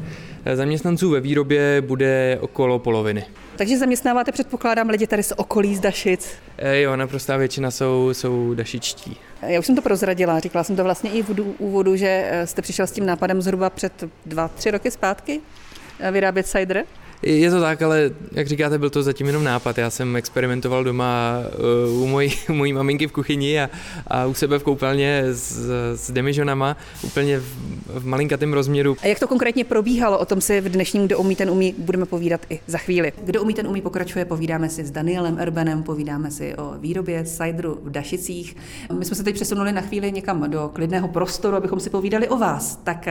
Zaměstnanců 0.54 1.10
ve 1.10 1.20
výrobě 1.20 1.82
bude 1.82 2.38
okolo 2.42 2.80
poloviny. 2.80 3.26
Takže 3.56 3.78
zaměstnáváte, 3.78 4.32
předpokládám, 4.32 4.90
lidi 4.90 5.08
tady 5.08 5.24
z 5.24 5.34
okolí, 5.38 5.76
z 5.76 5.80
Dašic? 5.80 6.30
E, 6.58 6.82
jo, 6.82 6.96
naprostá 6.96 7.38
většina 7.38 7.72
jsou, 7.72 8.10
jsou 8.14 8.54
dašičtí. 8.54 9.18
Já 9.48 9.60
už 9.60 9.66
jsem 9.66 9.76
to 9.76 9.82
prozradila, 9.82 10.40
říkala 10.40 10.64
jsem 10.64 10.76
to 10.76 10.84
vlastně 10.84 11.12
i 11.12 11.24
v 11.24 11.40
úvodu, 11.58 11.96
že 11.96 12.28
e, 12.30 12.48
jste 12.48 12.62
přišel 12.62 12.88
s 12.88 12.92
tím 12.92 13.06
nápadem 13.06 13.42
zhruba 13.42 13.70
před 13.70 14.04
dva, 14.26 14.48
tři 14.48 14.72
roky 14.72 14.92
zpátky 14.92 15.42
vyrábět 16.12 16.48
cider. 16.48 16.84
Je 17.26 17.52
to 17.52 17.62
tak, 17.62 17.82
ale 17.82 18.12
jak 18.32 18.48
říkáte, 18.48 18.78
byl 18.78 18.90
to 18.90 19.04
zatím 19.04 19.28
jenom 19.28 19.44
nápad. 19.44 19.78
Já 19.78 19.90
jsem 19.90 20.16
experimentoval 20.16 20.84
doma 20.84 21.40
uh, 21.90 22.02
u 22.02 22.08
mojí, 22.08 22.34
u 22.50 22.54
mojí 22.54 22.74
maminky 22.74 23.08
v 23.08 23.12
kuchyni 23.12 23.62
a, 23.62 23.70
a 24.08 24.26
u 24.26 24.34
sebe 24.34 24.60
v 24.60 24.64
koupelně 24.64 25.24
s, 25.32 25.70
s 25.96 26.12
demižonama, 26.12 26.78
úplně 27.04 27.40
v, 27.40 27.44
v 27.88 28.06
malinkatém 28.06 28.54
rozměru. 28.54 28.98
A 29.04 29.08
jak 29.08 29.20
to 29.20 29.28
konkrétně 29.28 29.64
probíhalo? 29.64 30.20
O 30.20 30.26
tom 30.26 30.42
si 30.42 30.62
v 30.62 30.70
dnešním 30.70 31.08
Kdo 31.08 31.18
umí, 31.18 31.36
ten 31.36 31.50
umí 31.50 31.76
budeme 31.78 32.06
povídat 32.06 32.42
i 32.50 32.60
za 32.68 32.78
chvíli. 32.78 33.14
Kdo 33.24 33.42
umí, 33.42 33.54
ten 33.54 33.68
umí 33.68 33.82
pokračuje, 33.82 34.26
povídáme 34.26 34.70
si 34.70 34.86
s 34.86 34.92
Danielem 34.92 35.40
Erbenem, 35.40 35.84
povídáme 35.84 36.32
si 36.32 36.56
o 36.56 36.74
výrobě 36.78 37.24
cideru 37.24 37.80
v 37.84 37.90
Dašicích. 37.90 38.56
My 39.00 39.06
jsme 39.06 39.16
se 39.16 39.24
teď 39.24 39.36
přesunuli 39.36 39.72
na 39.72 39.82
chvíli 39.82 40.12
někam 40.12 40.52
do 40.52 40.70
klidného 40.74 41.08
prostoru, 41.08 41.58
abychom 41.58 41.80
si 41.80 41.90
povídali 41.90 42.28
o 42.28 42.38
vás. 42.38 42.76
Tak 42.84 43.08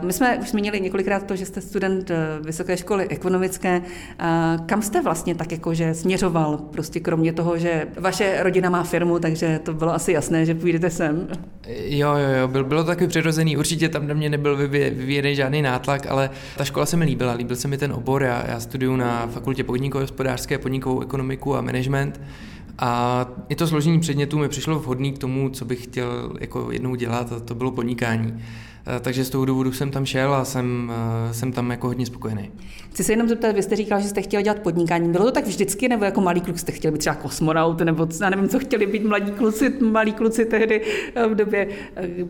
uh, 0.00 0.06
my 0.06 0.12
jsme 0.12 0.38
už 0.38 0.50
zmínili 0.50 0.80
několikrát 0.80 1.26
to, 1.26 1.36
že 1.36 1.46
jste 1.46 1.60
student 1.60 2.10
uh, 2.10 2.16
vysoké 2.46 2.76
školy 2.76 3.13
ekonomické. 3.14 3.82
Kam 4.66 4.82
jste 4.82 5.02
vlastně 5.02 5.34
tak 5.34 5.52
jakože 5.52 5.94
směřoval, 5.94 6.56
prostě 6.56 7.00
kromě 7.00 7.32
toho, 7.32 7.58
že 7.58 7.86
vaše 8.00 8.42
rodina 8.42 8.70
má 8.70 8.82
firmu, 8.82 9.18
takže 9.18 9.60
to 9.62 9.74
bylo 9.74 9.94
asi 9.94 10.12
jasné, 10.12 10.46
že 10.46 10.54
půjdete 10.54 10.90
sem? 10.90 11.28
Jo, 11.84 12.14
jo, 12.16 12.28
jo, 12.40 12.48
bylo, 12.48 12.64
bylo 12.64 12.82
to 12.82 12.86
taky 12.86 13.06
přirozený, 13.06 13.56
určitě 13.56 13.88
tam 13.88 14.06
na 14.06 14.14
mě 14.14 14.30
nebyl 14.30 14.56
vyvíjený 14.56 15.34
žádný 15.34 15.62
nátlak, 15.62 16.06
ale 16.06 16.30
ta 16.56 16.64
škola 16.64 16.86
se 16.86 16.96
mi 16.96 17.04
líbila, 17.04 17.32
líbil 17.32 17.56
se 17.56 17.68
mi 17.68 17.78
ten 17.78 17.92
obor, 17.92 18.22
já, 18.22 18.44
já 18.48 18.60
studuju 18.60 18.96
na 18.96 19.26
fakultě 19.26 19.64
podnikové 19.64 20.04
hospodářské, 20.04 20.58
podnikovou 20.58 21.00
ekonomiku 21.00 21.56
a 21.56 21.60
management. 21.60 22.20
A 22.78 23.26
i 23.48 23.54
to 23.54 23.66
složení 23.66 24.00
předmětů 24.00 24.38
mi 24.38 24.48
přišlo 24.48 24.78
vhodný 24.78 25.12
k 25.12 25.18
tomu, 25.18 25.50
co 25.50 25.64
bych 25.64 25.84
chtěl 25.84 26.32
jako 26.40 26.72
jednou 26.72 26.94
dělat, 26.94 27.32
a 27.32 27.40
to 27.40 27.54
bylo 27.54 27.70
podnikání. 27.70 28.44
Eh, 28.86 29.00
takže 29.00 29.24
z 29.24 29.30
toho 29.30 29.44
důvodu 29.44 29.72
jsem 29.72 29.90
tam 29.90 30.06
šel 30.06 30.34
a 30.34 30.44
jsem, 30.44 30.92
eh, 31.30 31.34
jsem 31.34 31.52
tam 31.52 31.70
jako 31.70 31.86
hodně 31.86 32.06
spokojený. 32.06 32.50
Chci 32.90 33.04
se 33.04 33.12
jenom 33.12 33.28
zeptat, 33.28 33.54
vy 33.54 33.62
jste 33.62 33.76
říkal, 33.76 34.00
že 34.00 34.08
jste 34.08 34.22
chtěl 34.22 34.42
dělat 34.42 34.58
podnikání. 34.58 35.12
Bylo 35.12 35.24
to 35.24 35.32
tak 35.32 35.46
vždycky, 35.46 35.88
nebo 35.88 36.04
jako 36.04 36.20
malý 36.20 36.40
kluk 36.40 36.58
jste 36.58 36.72
chtěl 36.72 36.92
být 36.92 36.98
třeba 36.98 37.16
kosmonaut, 37.16 37.80
nebo 37.80 38.08
já 38.20 38.30
nevím, 38.30 38.48
co 38.48 38.58
chtěli 38.58 38.86
být 38.86 39.04
mladí 39.04 39.32
kluci, 39.32 39.74
malí 39.80 40.12
kluci 40.12 40.44
tehdy 40.44 40.82
eh, 41.14 41.26
v 41.26 41.34
době, 41.34 41.68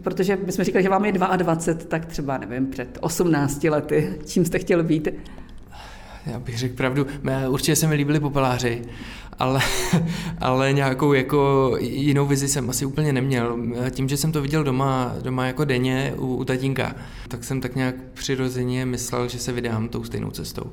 protože 0.03 0.39
my 0.47 0.53
jsme 0.53 0.65
říkali, 0.65 0.83
že 0.83 0.89
vám 0.89 1.05
je 1.05 1.13
22, 1.13 1.75
tak 1.89 2.07
třeba 2.07 2.39
nevím, 2.39 2.67
před 2.67 2.99
18 3.01 3.65
lety, 3.65 4.15
čím 4.27 4.45
jste 4.45 4.59
chtěl 4.59 4.83
být? 4.83 5.09
Já 6.27 6.39
bych 6.39 6.59
řekl 6.59 6.77
pravdu, 6.77 7.07
určitě 7.49 7.77
se 7.77 7.87
mi 7.87 7.95
líbili 7.95 8.21
popeláři, 8.21 8.83
ale, 9.39 9.61
ale 10.39 10.73
nějakou 10.73 11.13
jako 11.13 11.73
jinou 11.81 12.27
vizi 12.27 12.49
jsem 12.49 12.71
asi 12.71 12.87
úplně 12.87 13.13
neměl. 13.13 13.59
Tím, 13.91 14.09
že 14.09 14.17
jsem 14.17 14.33
to 14.33 14.43
viděl 14.43 14.65
doma, 14.65 15.15
doma 15.23 15.47
jako 15.47 15.65
denně 15.65 16.15
u, 16.17 16.37
u 16.37 16.45
tatínka, 16.45 16.95
tak 17.29 17.45
jsem 17.45 17.61
tak 17.61 17.75
nějak 17.77 17.95
přirozeně 18.15 18.87
myslel, 18.87 19.29
že 19.29 19.39
se 19.39 19.53
vydám 19.53 19.89
tou 19.89 20.05
stejnou 20.05 20.31
cestou. 20.31 20.71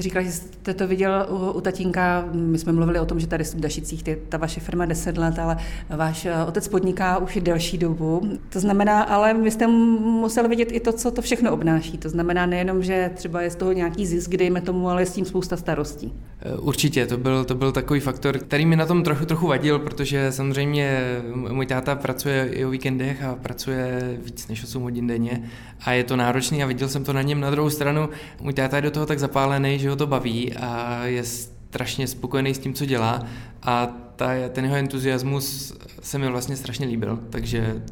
Jste 0.00 0.08
říkal, 0.08 0.22
že 0.22 0.32
jste 0.32 0.74
to 0.74 0.86
viděl 0.86 1.26
u, 1.30 1.50
u 1.50 1.60
tatínka, 1.60 2.28
my 2.32 2.58
jsme 2.58 2.72
mluvili 2.72 3.00
o 3.00 3.06
tom, 3.06 3.20
že 3.20 3.26
tady 3.26 3.44
v 3.44 3.54
Dašicích 3.54 4.06
je 4.06 4.16
ta 4.28 4.38
vaše 4.38 4.60
firma 4.60 4.84
10 4.84 5.18
let, 5.18 5.38
ale 5.38 5.56
váš 5.88 6.26
eh, 6.26 6.44
otec 6.48 6.68
podniká 6.68 7.18
už 7.18 7.38
delší 7.40 7.78
dobu. 7.78 8.38
To 8.48 8.60
znamená, 8.60 9.02
ale 9.02 9.34
vy 9.34 9.50
jste 9.50 9.66
musel 9.66 10.48
vidět 10.48 10.72
i 10.72 10.80
to, 10.80 10.92
co 10.92 11.10
to 11.10 11.22
všechno 11.22 11.52
obnáší. 11.52 11.98
To 11.98 12.08
znamená 12.08 12.46
nejenom, 12.46 12.82
že 12.82 13.10
třeba 13.14 13.42
je 13.42 13.50
z 13.50 13.56
toho 13.56 13.72
nějaký 13.72 14.06
zisk, 14.06 14.30
dejme 14.30 14.60
tomu, 14.60 14.88
ale 14.88 15.02
je 15.02 15.06
s 15.06 15.12
tím 15.12 15.24
spousta 15.24 15.56
starostí. 15.56 16.12
Eh, 16.40 16.56
určitě, 16.56 17.06
to 17.06 17.16
byl, 17.16 17.44
to 17.44 17.54
byl 17.54 17.72
takový 17.72 18.00
faktor, 18.00 18.38
který 18.38 18.66
mi 18.66 18.76
na 18.76 18.86
tom 18.86 19.02
trochu, 19.02 19.26
trochu 19.26 19.46
vadil, 19.46 19.78
protože 19.78 20.32
samozřejmě 20.32 21.00
můj 21.34 21.66
táta 21.66 21.94
pracuje 21.94 22.48
i 22.52 22.64
o 22.64 22.70
víkendech 22.70 23.24
a 23.24 23.34
pracuje 23.34 24.18
víc 24.24 24.48
než 24.48 24.64
8 24.64 24.82
hodin 24.82 25.06
denně 25.06 25.42
a 25.84 25.92
je 25.92 26.04
to 26.04 26.16
náročný 26.16 26.62
a 26.62 26.66
viděl 26.66 26.88
jsem 26.88 27.04
to 27.04 27.12
na 27.12 27.22
něm. 27.22 27.40
Na 27.40 27.50
druhou 27.50 27.70
stranu, 27.70 28.08
můj 28.40 28.52
táta 28.52 28.76
je 28.76 28.82
do 28.82 28.90
toho 28.90 29.06
tak 29.06 29.18
zapálený, 29.18 29.78
že 29.78 29.89
ho 29.90 29.96
to 29.96 30.06
baví 30.06 30.52
a 30.52 31.00
je 31.04 31.24
strašně 31.24 32.06
spokojený 32.06 32.54
s 32.54 32.58
tím, 32.58 32.74
co 32.74 32.84
dělá 32.86 33.26
a 33.62 33.86
ta, 34.16 34.30
ten 34.52 34.64
jeho 34.64 34.76
entuziasmus 34.76 35.74
se 36.02 36.18
mi 36.18 36.28
vlastně 36.28 36.56
strašně 36.56 36.86
líbil, 36.86 37.18
takže 37.30 37.82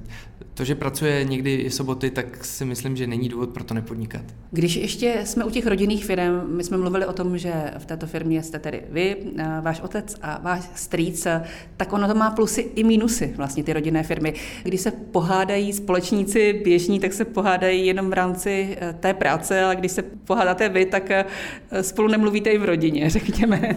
to, 0.59 0.65
že 0.65 0.75
pracuje 0.75 1.25
někdy 1.25 1.55
i 1.55 1.71
soboty, 1.71 2.11
tak 2.11 2.45
si 2.45 2.65
myslím, 2.65 2.97
že 2.97 3.07
není 3.07 3.29
důvod 3.29 3.51
pro 3.51 3.65
to 3.65 3.75
nepodnikat. 3.75 4.23
Když 4.51 4.77
ještě 4.77 5.21
jsme 5.25 5.45
u 5.45 5.51
těch 5.51 5.67
rodinných 5.67 6.05
firm, 6.05 6.57
my 6.57 6.65
jsme 6.65 6.77
mluvili 6.77 7.07
o 7.07 7.13
tom, 7.13 7.39
že 7.39 7.53
v 7.79 7.87
této 7.87 8.07
firmě 8.07 8.43
jste 8.43 8.59
tedy 8.59 8.83
vy, 8.91 9.17
váš 9.63 9.81
otec 9.81 10.17
a 10.23 10.41
váš 10.43 10.71
strýc, 10.75 11.27
tak 11.77 11.93
ono 11.93 12.09
to 12.09 12.15
má 12.15 12.31
plusy 12.31 12.61
i 12.61 12.85
minusy, 12.85 13.33
vlastně 13.37 13.65
ty 13.65 13.73
rodinné 13.73 14.03
firmy. 14.03 14.35
Když 14.63 14.81
se 14.81 14.91
pohádají 14.91 15.73
společníci 15.73 16.61
běžní, 16.65 17.01
tak 17.01 17.13
se 17.13 17.25
pohádají 17.25 17.87
jenom 17.87 18.11
v 18.11 18.13
rámci 18.13 18.77
eh, 18.81 18.95
té 19.01 19.15
práce, 19.15 19.65
ale 19.65 19.77
když 19.77 19.93
se 19.93 20.03
pohádáte 20.03 20.69
vy, 20.69 20.87
tak 20.87 21.11
eh, 21.11 21.25
spolu 21.81 22.09
nemluvíte 22.09 22.51
i 22.51 22.59
v 22.59 22.65
rodině, 22.65 23.11
řekněme. 23.19 23.77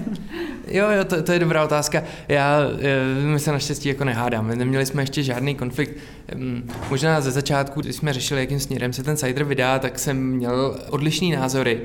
Jo, 0.67 0.89
jo, 0.89 1.05
to, 1.05 1.23
to 1.23 1.31
je 1.31 1.39
dobrá 1.39 1.63
otázka. 1.63 1.80
Já, 2.27 2.59
eh, 2.79 3.25
my 3.25 3.39
se 3.39 3.51
naštěstí 3.51 3.89
jako 3.89 4.03
nehádáme. 4.03 4.55
Neměli 4.55 4.85
jsme 4.85 5.01
ještě 5.01 5.23
žádný 5.23 5.55
konflikt. 5.55 5.97
Možná 6.89 7.21
ze 7.21 7.31
začátku, 7.31 7.81
když 7.81 7.95
jsme 7.95 8.13
řešili, 8.13 8.39
jakým 8.39 8.59
směrem 8.59 8.93
se 8.93 9.03
ten 9.03 9.17
cider 9.17 9.43
vydá, 9.43 9.79
tak 9.79 9.99
jsem 9.99 10.27
měl 10.27 10.77
odlišný 10.89 11.31
názory. 11.31 11.81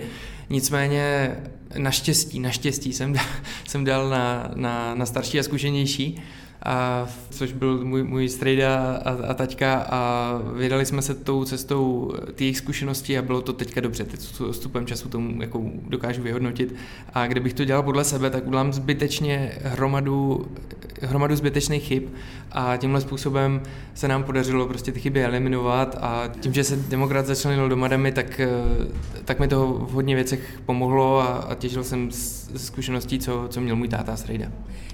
Nicméně 0.50 1.37
naštěstí, 1.78 2.40
naštěstí 2.40 2.92
jsem, 2.92 3.14
jsem 3.68 3.85
dal 3.85 4.09
na, 4.09 4.50
na, 4.54 4.94
na 4.94 5.06
starší 5.06 5.40
a 5.40 5.42
zkušenější 5.42 6.22
a, 6.62 7.07
což 7.31 7.53
byl 7.53 7.85
můj, 7.85 8.03
můj 8.03 8.29
strejda 8.29 9.01
a, 9.05 9.11
a 9.11 9.35
taťka 9.35 9.87
a 9.90 10.33
vydali 10.55 10.87
jsme 10.87 11.03
se 11.03 11.14
tou 11.14 11.45
cestou 11.45 12.12
ty 12.35 12.45
jejich 12.45 12.59
zkušenosti 12.59 13.19
a 13.19 13.23
bylo 13.23 13.42
to 13.42 13.53
teďka 13.53 13.81
dobře, 13.81 14.05
teď 14.05 14.21
s 14.21 14.51
stupem 14.51 14.87
času 14.87 15.09
tomu 15.09 15.42
jako 15.42 15.62
dokážu 15.88 16.23
vyhodnotit 16.23 16.75
a 17.12 17.27
kdybych 17.27 17.55
to 17.55 17.64
dělal 17.64 17.83
podle 17.83 18.05
sebe, 18.05 18.31
tak 18.31 18.47
udělám 18.47 18.73
zbytečně 18.73 19.53
hromadu, 19.62 20.47
hromadu 21.03 21.37
zbytečných 21.37 21.83
chyb 21.83 22.03
a 22.53 22.77
tímhle 22.77 23.01
způsobem 23.01 23.62
se 23.95 24.09
nám 24.09 24.25
podařilo 24.25 24.66
prostě 24.66 24.92
ty 24.92 25.01
chyby 25.01 25.25
eliminovat 25.25 25.99
a 26.01 26.29
tím, 26.40 26.53
že 26.53 26.64
se 26.64 26.77
demokrat 26.77 27.27
začal 27.27 27.69
do 27.69 27.77
madamy, 27.77 28.12
tak, 28.12 28.40
tak 29.25 29.38
mi 29.38 29.49
to 29.49 29.66
v 29.73 29.92
hodně 29.92 30.14
věcech 30.14 30.61
pomohlo 30.66 31.21
a, 31.21 31.27
a 31.27 31.55
těžil 31.55 31.85
jsem 31.85 32.11
z 32.11 32.51
zkušeností, 32.57 33.19
co, 33.19 33.47
co 33.49 33.61
měl 33.61 33.77
můj 33.77 33.88
táta 33.88 34.16
Strejda. 34.16 34.47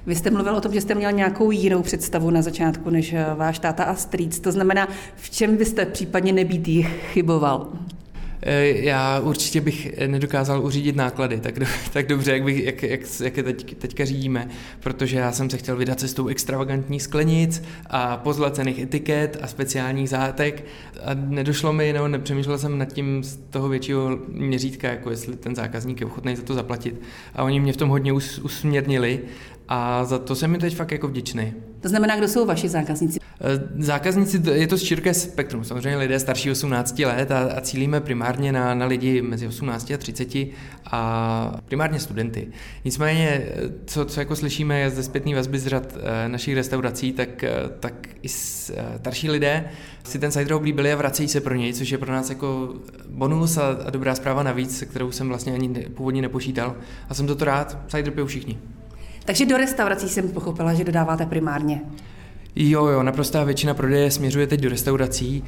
Vy 0.06 0.14
jste 0.14 0.30
mluvil 0.30 0.56
o 0.56 0.60
tom, 0.60 0.72
že 0.72 0.80
jste 0.80 0.94
měl 0.94 1.12
nějakou 1.12 1.50
jinou 1.50 1.82
představu 1.82 2.30
na 2.30 2.42
začátku 2.42 2.90
než 2.90 3.12
eh, 3.12 3.26
váš 3.34 3.58
táta 3.58 3.84
a 3.84 3.94
strýc. 3.94 4.40
To 4.40 4.52
znamená, 4.52 4.88
v 5.16 5.30
čem 5.30 5.56
byste 5.56 5.86
případně 5.86 6.32
nebýt 6.32 6.68
jich 6.68 6.88
chyboval? 7.12 7.68
Eh, 8.44 8.66
já 8.66 9.20
určitě 9.20 9.60
bych 9.60 9.98
nedokázal 10.06 10.64
uřídit 10.64 10.96
náklady 10.96 11.40
tak, 11.40 11.58
do, 11.58 11.66
tak 11.92 12.06
dobře, 12.06 12.32
jak, 12.32 12.42
bych, 12.42 12.64
jak, 12.64 12.82
jak, 12.82 13.00
jak 13.22 13.36
je 13.36 13.42
teď, 13.42 13.76
teďka 13.78 14.04
řídíme, 14.04 14.48
protože 14.80 15.18
já 15.18 15.32
jsem 15.32 15.50
se 15.50 15.56
chtěl 15.58 15.76
vydat 15.76 16.00
cestou 16.00 16.26
extravagantních 16.26 17.02
sklenic 17.02 17.62
a 17.90 18.16
pozlacených 18.16 18.78
etiket 18.78 19.38
a 19.42 19.46
speciálních 19.46 20.08
zátek 20.08 20.64
a 21.04 21.14
nedošlo 21.14 21.72
mi, 21.72 21.92
nebo 21.92 22.08
nepřemýšlel 22.08 22.58
jsem 22.58 22.78
nad 22.78 22.92
tím 22.92 23.24
z 23.24 23.36
toho 23.50 23.68
většího 23.68 24.18
měřítka, 24.28 24.88
jako 24.88 25.10
jestli 25.10 25.36
ten 25.36 25.54
zákazník 25.54 26.00
je 26.00 26.06
ochotný 26.06 26.36
za 26.36 26.42
to 26.42 26.54
zaplatit. 26.54 27.00
A 27.34 27.42
oni 27.44 27.60
mě 27.60 27.72
v 27.72 27.76
tom 27.76 27.88
hodně 27.88 28.12
us, 28.12 28.38
usměrnili 28.38 29.20
a 29.74 30.04
za 30.04 30.18
to 30.18 30.34
jsem 30.34 30.50
mi 30.50 30.58
teď 30.58 30.76
fakt 30.76 30.92
jako 30.92 31.08
vděčný. 31.08 31.54
To 31.80 31.88
znamená, 31.88 32.16
kdo 32.16 32.28
jsou 32.28 32.46
vaši 32.46 32.68
zákazníci? 32.68 33.18
Eh, 33.40 33.82
zákazníci, 33.82 34.40
je 34.52 34.66
to 34.66 34.78
široké 34.78 35.14
spektrum, 35.14 35.64
samozřejmě 35.64 35.96
lidé 35.96 36.18
starší 36.18 36.50
18 36.50 36.98
let 36.98 37.30
a, 37.30 37.38
a 37.38 37.60
cílíme 37.60 38.00
primárně 38.00 38.52
na, 38.52 38.74
na 38.74 38.86
lidi 38.86 39.22
mezi 39.22 39.46
18 39.46 39.90
a 39.90 39.96
30 39.96 40.28
a 40.90 41.60
primárně 41.64 42.00
studenty. 42.00 42.48
Nicméně, 42.84 43.28
eh, 43.28 43.70
co, 43.86 44.04
co 44.04 44.20
jako 44.20 44.36
slyšíme 44.36 44.90
ze 44.90 45.02
zpětné 45.02 45.34
vazby 45.34 45.58
z 45.58 45.66
řad 45.66 45.96
eh, 45.96 46.28
našich 46.28 46.54
restaurací, 46.54 47.12
tak, 47.12 47.44
tak 47.80 48.08
i 48.22 48.28
starší 48.28 49.30
lidé 49.30 49.64
si 50.04 50.18
ten 50.18 50.30
cider 50.30 50.52
oblíbili 50.52 50.92
a 50.92 50.96
vracejí 50.96 51.28
se 51.28 51.40
pro 51.40 51.54
něj, 51.54 51.72
což 51.72 51.90
je 51.90 51.98
pro 51.98 52.12
nás 52.12 52.30
jako 52.30 52.74
bonus 53.08 53.56
a, 53.56 53.68
a 53.86 53.90
dobrá 53.90 54.14
zpráva 54.14 54.42
navíc, 54.42 54.78
se 54.78 54.86
kterou 54.86 55.10
jsem 55.10 55.28
vlastně 55.28 55.54
ani 55.54 55.68
původně 55.68 56.22
nepočítal. 56.22 56.76
A 57.08 57.14
jsem 57.14 57.26
to 57.26 57.34
to 57.34 57.44
rád, 57.44 57.78
cider 57.88 58.12
pijou 58.12 58.26
všichni. 58.26 58.58
Takže 59.24 59.46
do 59.46 59.56
restaurací 59.56 60.08
jsem 60.08 60.28
pochopila, 60.28 60.74
že 60.74 60.84
dodáváte 60.84 61.26
primárně. 61.26 61.80
Jo, 62.56 62.86
jo, 62.86 63.02
naprostá 63.02 63.44
většina 63.44 63.74
prodeje 63.74 64.10
směřuje 64.10 64.46
teď 64.46 64.60
do 64.60 64.68
restaurací. 64.68 65.44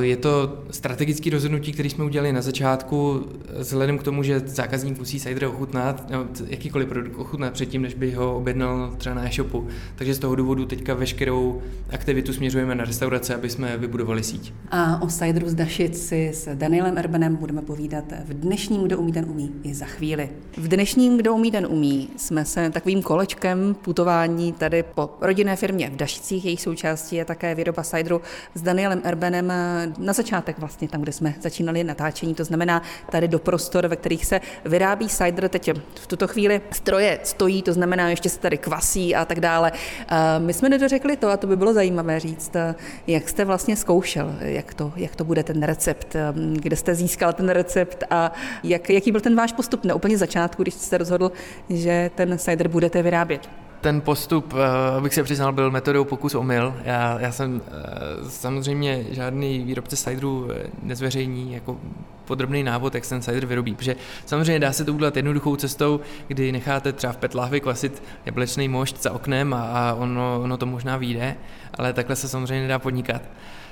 Je 0.00 0.16
to 0.16 0.58
strategický 0.70 1.30
rozhodnutí, 1.30 1.72
který 1.72 1.90
jsme 1.90 2.04
udělali 2.04 2.32
na 2.32 2.42
začátku, 2.42 3.26
vzhledem 3.58 3.98
k 3.98 4.02
tomu, 4.02 4.22
že 4.22 4.40
zákazník 4.40 4.98
musí 4.98 5.20
cider 5.20 5.44
ochutnat, 5.44 6.10
nebo 6.10 6.24
jakýkoliv 6.46 6.88
produkt 6.88 7.16
ochutnat 7.16 7.52
předtím, 7.52 7.82
než 7.82 7.94
by 7.94 8.12
ho 8.12 8.36
objednal 8.36 8.94
třeba 8.98 9.14
na 9.14 9.26
e-shopu. 9.26 9.66
Takže 9.96 10.14
z 10.14 10.18
toho 10.18 10.34
důvodu 10.34 10.66
teďka 10.66 10.94
veškerou 10.94 11.62
aktivitu 11.90 12.32
směřujeme 12.32 12.74
na 12.74 12.84
restaurace, 12.84 13.34
aby 13.34 13.50
jsme 13.50 13.76
vybudovali 13.78 14.22
síť. 14.22 14.52
A 14.70 15.02
o 15.02 15.06
cideru 15.06 15.48
z 15.48 15.54
Dašic 15.54 16.06
si 16.06 16.28
s 16.28 16.54
Danielem 16.54 16.98
Erbenem 16.98 17.36
budeme 17.36 17.62
povídat 17.62 18.04
v 18.24 18.34
dnešním 18.34 18.82
Kdo 18.82 18.98
umí, 18.98 19.12
ten 19.12 19.24
umí 19.30 19.52
i 19.62 19.74
za 19.74 19.86
chvíli. 19.86 20.28
V 20.56 20.68
dnešním 20.68 21.18
Kdo 21.18 21.34
umí, 21.34 21.50
ten 21.50 21.66
umí 21.66 22.08
jsme 22.16 22.44
se 22.44 22.70
takovým 22.70 23.02
kolečkem 23.02 23.76
putování 23.82 24.52
tady 24.52 24.84
po 24.94 25.10
rodinné 25.20 25.56
firmě 25.56 25.90
v 25.90 25.96
Dašicích 25.96 26.31
akcích. 26.32 26.44
Jejich 26.44 26.62
součástí 26.62 27.16
je 27.16 27.24
také 27.24 27.54
výroba 27.54 27.82
cideru 27.82 28.20
s 28.54 28.62
Danielem 28.62 29.00
Erbenem 29.04 29.50
eh, 29.50 29.92
na 29.98 30.12
začátek 30.12 30.58
vlastně, 30.58 30.88
tam, 30.88 31.00
kde 31.00 31.12
jsme 31.12 31.34
začínali 31.40 31.84
natáčení, 31.84 32.34
to 32.34 32.44
znamená 32.44 32.82
tady 33.10 33.28
do 33.28 33.38
prostor, 33.38 33.86
ve 33.88 33.96
kterých 33.96 34.26
se 34.26 34.40
vyrábí 34.64 35.08
cider. 35.08 35.48
Teď 35.48 35.70
v 35.94 36.06
tuto 36.06 36.28
chvíli 36.28 36.60
stroje 36.70 37.20
stojí, 37.22 37.62
to 37.62 37.72
znamená, 37.72 38.10
ještě 38.10 38.28
se 38.28 38.38
tady 38.40 38.58
kvasí 38.58 39.14
a 39.14 39.24
tak 39.24 39.40
dále. 39.40 39.72
Eh, 39.72 40.16
my 40.38 40.52
jsme 40.52 40.68
nedořekli 40.68 41.16
to, 41.16 41.28
a 41.28 41.36
to 41.36 41.46
by 41.46 41.56
bylo 41.56 41.74
zajímavé 41.74 42.20
říct, 42.20 42.56
eh, 42.56 42.74
jak 43.06 43.28
jste 43.28 43.44
vlastně 43.44 43.76
zkoušel, 43.76 44.34
jak 44.40 44.74
to, 44.74 44.92
jak 44.96 45.16
to 45.16 45.24
bude 45.24 45.42
ten 45.42 45.62
recept, 45.62 46.16
kde 46.52 46.76
jste 46.76 46.94
získal 46.94 47.32
ten 47.32 47.48
recept 47.48 48.04
a 48.10 48.32
jak, 48.64 48.90
jaký 48.90 49.12
byl 49.12 49.20
ten 49.20 49.36
váš 49.36 49.52
postup 49.52 49.84
na 49.84 49.94
úplně 49.94 50.18
začátku, 50.18 50.62
když 50.62 50.74
jste 50.74 50.98
rozhodl, 50.98 51.32
že 51.70 52.10
ten 52.14 52.38
cider 52.38 52.68
budete 52.68 53.02
vyrábět 53.02 53.61
ten 53.82 54.00
postup, 54.00 54.54
eh, 54.54 54.96
abych 54.96 55.14
se 55.14 55.22
přiznal, 55.22 55.52
byl 55.52 55.70
metodou 55.70 56.04
pokus 56.04 56.34
omyl. 56.34 56.74
Já, 56.84 57.20
já 57.20 57.32
jsem 57.32 57.62
eh, 57.66 58.30
samozřejmě 58.30 59.04
žádný 59.10 59.58
výrobce 59.64 59.96
cideru 59.96 60.48
eh, 60.50 60.66
nezveřejní 60.82 61.52
jako 61.52 61.78
podrobný 62.24 62.62
návod, 62.62 62.94
jak 62.94 63.04
se 63.04 63.10
ten 63.10 63.22
cider 63.22 63.46
vyrobí. 63.46 63.74
Protože 63.74 63.96
samozřejmě 64.26 64.58
dá 64.58 64.72
se 64.72 64.84
to 64.84 64.92
udělat 64.92 65.16
jednoduchou 65.16 65.56
cestou, 65.56 66.00
kdy 66.28 66.52
necháte 66.52 66.92
třeba 66.92 67.12
v 67.12 67.16
petláhvi 67.16 67.60
kvasit 67.60 68.02
jablečný 68.26 68.68
mošt 68.68 69.02
za 69.02 69.12
oknem 69.12 69.54
a, 69.54 69.62
a 69.62 69.94
ono, 69.94 70.40
ono 70.42 70.56
to 70.56 70.66
možná 70.66 70.96
vyjde, 70.96 71.36
ale 71.74 71.92
takhle 71.92 72.16
se 72.16 72.28
samozřejmě 72.28 72.62
nedá 72.62 72.78
podnikat. 72.78 73.22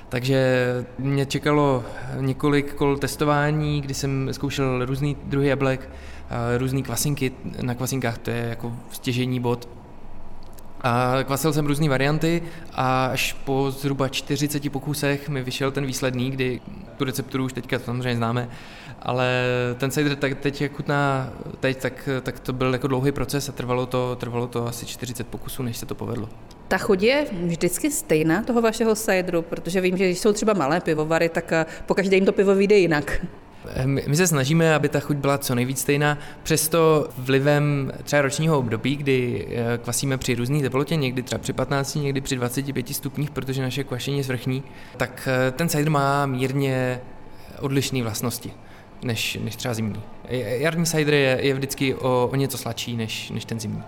Takže 0.09 0.65
mě 0.99 1.25
čekalo 1.25 1.83
několik 2.19 2.73
kol 2.73 2.97
testování, 2.97 3.81
kdy 3.81 3.93
jsem 3.93 4.29
zkoušel 4.31 4.85
různý 4.85 5.17
druhy 5.23 5.47
jablek, 5.47 5.89
různé 6.57 6.81
kvasinky. 6.81 7.31
Na 7.61 7.75
kvasinkách 7.75 8.17
to 8.17 8.29
je 8.29 8.45
jako 8.49 8.73
stěžení 8.91 9.39
bod 9.39 9.80
a 10.83 11.17
kvasil 11.23 11.53
jsem 11.53 11.65
různé 11.65 11.89
varianty 11.89 12.43
a 12.73 13.05
až 13.05 13.33
po 13.33 13.71
zhruba 13.71 14.09
40 14.09 14.71
pokusech 14.71 15.29
mi 15.29 15.43
vyšel 15.43 15.71
ten 15.71 15.85
výsledný, 15.85 16.31
kdy 16.31 16.61
tu 16.97 17.03
recepturu 17.03 17.45
už 17.45 17.53
teďka 17.53 17.79
samozřejmě 17.79 18.15
známe, 18.15 18.49
ale 19.01 19.29
ten 19.77 19.91
cider 19.91 20.15
tak 20.15 20.39
teď 20.39 20.61
jak 20.61 20.71
chutná 20.71 21.29
teď, 21.59 21.77
tak, 21.77 22.09
tak 22.21 22.39
to 22.39 22.53
byl 22.53 22.73
jako 22.73 22.87
dlouhý 22.87 23.11
proces 23.11 23.49
a 23.49 23.51
trvalo 23.51 23.85
to, 23.85 24.17
trvalo 24.19 24.47
to 24.47 24.67
asi 24.67 24.85
40 24.85 25.27
pokusů, 25.27 25.63
než 25.63 25.77
se 25.77 25.85
to 25.85 25.95
povedlo. 25.95 26.29
Ta 26.67 26.77
chuť 26.77 27.03
je 27.03 27.25
vždycky 27.43 27.91
stejná 27.91 28.43
toho 28.43 28.61
vašeho 28.61 28.95
cideru, 28.95 29.41
protože 29.41 29.81
vím, 29.81 29.97
že 29.97 30.05
když 30.05 30.19
jsou 30.19 30.33
třeba 30.33 30.53
malé 30.53 30.81
pivovary, 30.81 31.29
tak 31.29 31.53
po 31.85 31.93
každém 31.93 32.25
to 32.25 32.31
pivo 32.31 32.55
vyjde 32.55 32.77
jinak. 32.77 33.25
My 33.85 34.15
se 34.15 34.27
snažíme, 34.27 34.75
aby 34.75 34.89
ta 34.89 34.99
chuť 34.99 35.17
byla 35.17 35.37
co 35.37 35.55
nejvíc 35.55 35.79
stejná, 35.79 36.17
přesto 36.43 37.09
vlivem 37.17 37.91
třeba 38.03 38.21
ročního 38.21 38.59
období, 38.59 38.95
kdy 38.95 39.47
eh, 39.49 39.77
kvasíme 39.77 40.17
při 40.17 40.35
různých 40.35 40.61
teplotě, 40.61 40.95
někdy 40.95 41.23
třeba 41.23 41.39
při 41.39 41.53
15, 41.53 41.95
někdy 41.95 42.21
při 42.21 42.35
25 42.35 42.89
stupních, 42.89 43.31
protože 43.31 43.61
naše 43.61 43.83
kvašení 43.83 44.17
je 44.17 44.23
svrchní, 44.23 44.63
tak 44.97 45.27
eh, 45.47 45.51
ten 45.51 45.69
cider 45.69 45.89
má 45.89 46.25
mírně 46.25 47.01
odlišné 47.59 48.03
vlastnosti 48.03 48.53
než, 49.03 49.37
než 49.43 49.55
třeba 49.55 49.73
zimní. 49.73 50.01
Jarní 50.29 50.85
cider 50.85 51.13
je, 51.13 51.39
je 51.41 51.53
vždycky 51.53 51.95
o, 51.95 52.29
o 52.31 52.35
něco 52.35 52.57
sladší 52.57 52.97
než, 52.97 53.29
než 53.29 53.45
ten 53.45 53.59
zimní. 53.59 53.83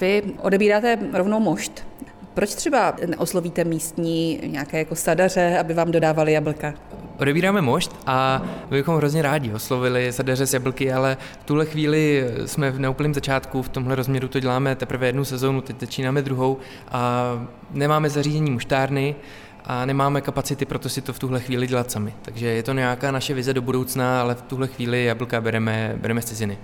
Vy 0.00 0.22
odebíráte 0.42 0.98
rovnou 1.12 1.40
mošt. 1.40 1.86
Proč 2.34 2.54
třeba 2.54 2.96
neoslovíte 3.06 3.64
místní 3.64 4.40
nějaké 4.46 4.78
jako 4.78 4.94
sadaře, 4.94 5.58
aby 5.58 5.74
vám 5.74 5.92
dodávali 5.92 6.32
jablka? 6.32 6.74
Odebíráme 7.18 7.60
mošt 7.60 7.96
a 8.06 8.42
my 8.70 8.76
bychom 8.76 8.96
hrozně 8.96 9.22
rádi 9.22 9.52
oslovili 9.52 10.12
sadaře 10.12 10.46
z 10.46 10.54
jablky, 10.54 10.92
ale 10.92 11.16
v 11.40 11.44
tuhle 11.44 11.66
chvíli 11.66 12.24
jsme 12.46 12.70
v 12.70 12.78
neúplném 12.78 13.14
začátku, 13.14 13.62
v 13.62 13.68
tomhle 13.68 13.94
rozměru 13.94 14.28
to 14.28 14.40
děláme 14.40 14.76
teprve 14.76 15.06
jednu 15.06 15.24
sezónu, 15.24 15.60
teď 15.60 15.80
začínáme 15.80 16.22
druhou 16.22 16.56
a 16.88 17.32
nemáme 17.70 18.10
zařízení 18.10 18.50
muštárny, 18.50 19.16
a 19.64 19.86
nemáme 19.86 20.20
kapacity, 20.20 20.64
proto 20.64 20.88
si 20.88 21.00
to 21.00 21.12
v 21.12 21.18
tuhle 21.18 21.40
chvíli 21.40 21.66
dělat 21.66 21.90
sami. 21.90 22.14
Takže 22.22 22.46
je 22.46 22.62
to 22.62 22.72
nějaká 22.72 23.10
naše 23.10 23.34
vize 23.34 23.54
do 23.54 23.62
budoucna, 23.62 24.20
ale 24.20 24.34
v 24.34 24.42
tuhle 24.42 24.66
chvíli 24.66 25.04
jablka 25.04 25.40
bereme, 25.40 25.94
bereme 26.00 26.22
z 26.22 26.24
ciziny. 26.24 26.58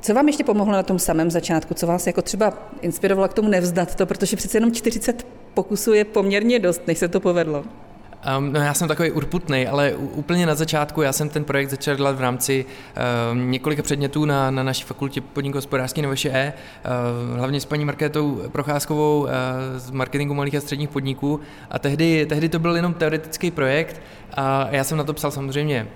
Co 0.00 0.14
vám 0.14 0.26
ještě 0.26 0.44
pomohlo 0.44 0.72
na 0.72 0.82
tom 0.82 0.98
samém 0.98 1.30
začátku? 1.30 1.74
Co 1.74 1.86
vás 1.86 2.06
jako 2.06 2.22
třeba 2.22 2.52
inspirovalo 2.80 3.28
k 3.28 3.34
tomu 3.34 3.48
nevzdat 3.48 3.94
to? 3.94 4.06
Protože 4.06 4.36
přece 4.36 4.56
jenom 4.56 4.72
40 4.72 5.26
pokusů 5.54 5.92
je 5.92 6.04
poměrně 6.04 6.58
dost, 6.58 6.82
než 6.86 6.98
se 6.98 7.08
to 7.08 7.20
povedlo. 7.20 7.64
Um, 8.38 8.52
no 8.52 8.60
já 8.60 8.74
jsem 8.74 8.88
takový 8.88 9.10
urputný, 9.10 9.66
ale 9.66 9.94
úplně 9.94 10.46
na 10.46 10.54
začátku 10.54 11.02
já 11.02 11.12
jsem 11.12 11.28
ten 11.28 11.44
projekt 11.44 11.70
začal 11.70 11.96
dělat 11.96 12.16
v 12.16 12.20
rámci 12.20 12.64
um, 13.32 13.50
několika 13.50 13.82
předmětů 13.82 14.24
na, 14.24 14.50
na 14.50 14.62
naší 14.62 14.84
fakultě 14.84 15.20
podniků 15.20 15.58
hospodářský 15.58 16.02
nebo 16.02 16.14
E, 16.24 16.52
uh, 16.52 17.38
hlavně 17.38 17.60
s 17.60 17.64
paní 17.64 17.84
Markétou 17.84 18.42
Procházkovou 18.52 19.20
uh, 19.20 19.28
z 19.76 19.90
marketingu 19.90 20.34
malých 20.34 20.54
a 20.54 20.60
středních 20.60 20.88
podniků. 20.88 21.40
A 21.70 21.78
tehdy, 21.78 22.26
tehdy 22.26 22.48
to 22.48 22.58
byl 22.58 22.76
jenom 22.76 22.94
teoretický 22.94 23.50
projekt 23.50 24.00
a 24.34 24.68
já 24.70 24.84
jsem 24.84 24.98
na 24.98 25.04
to 25.04 25.14
psal 25.14 25.30
samozřejmě 25.30 25.86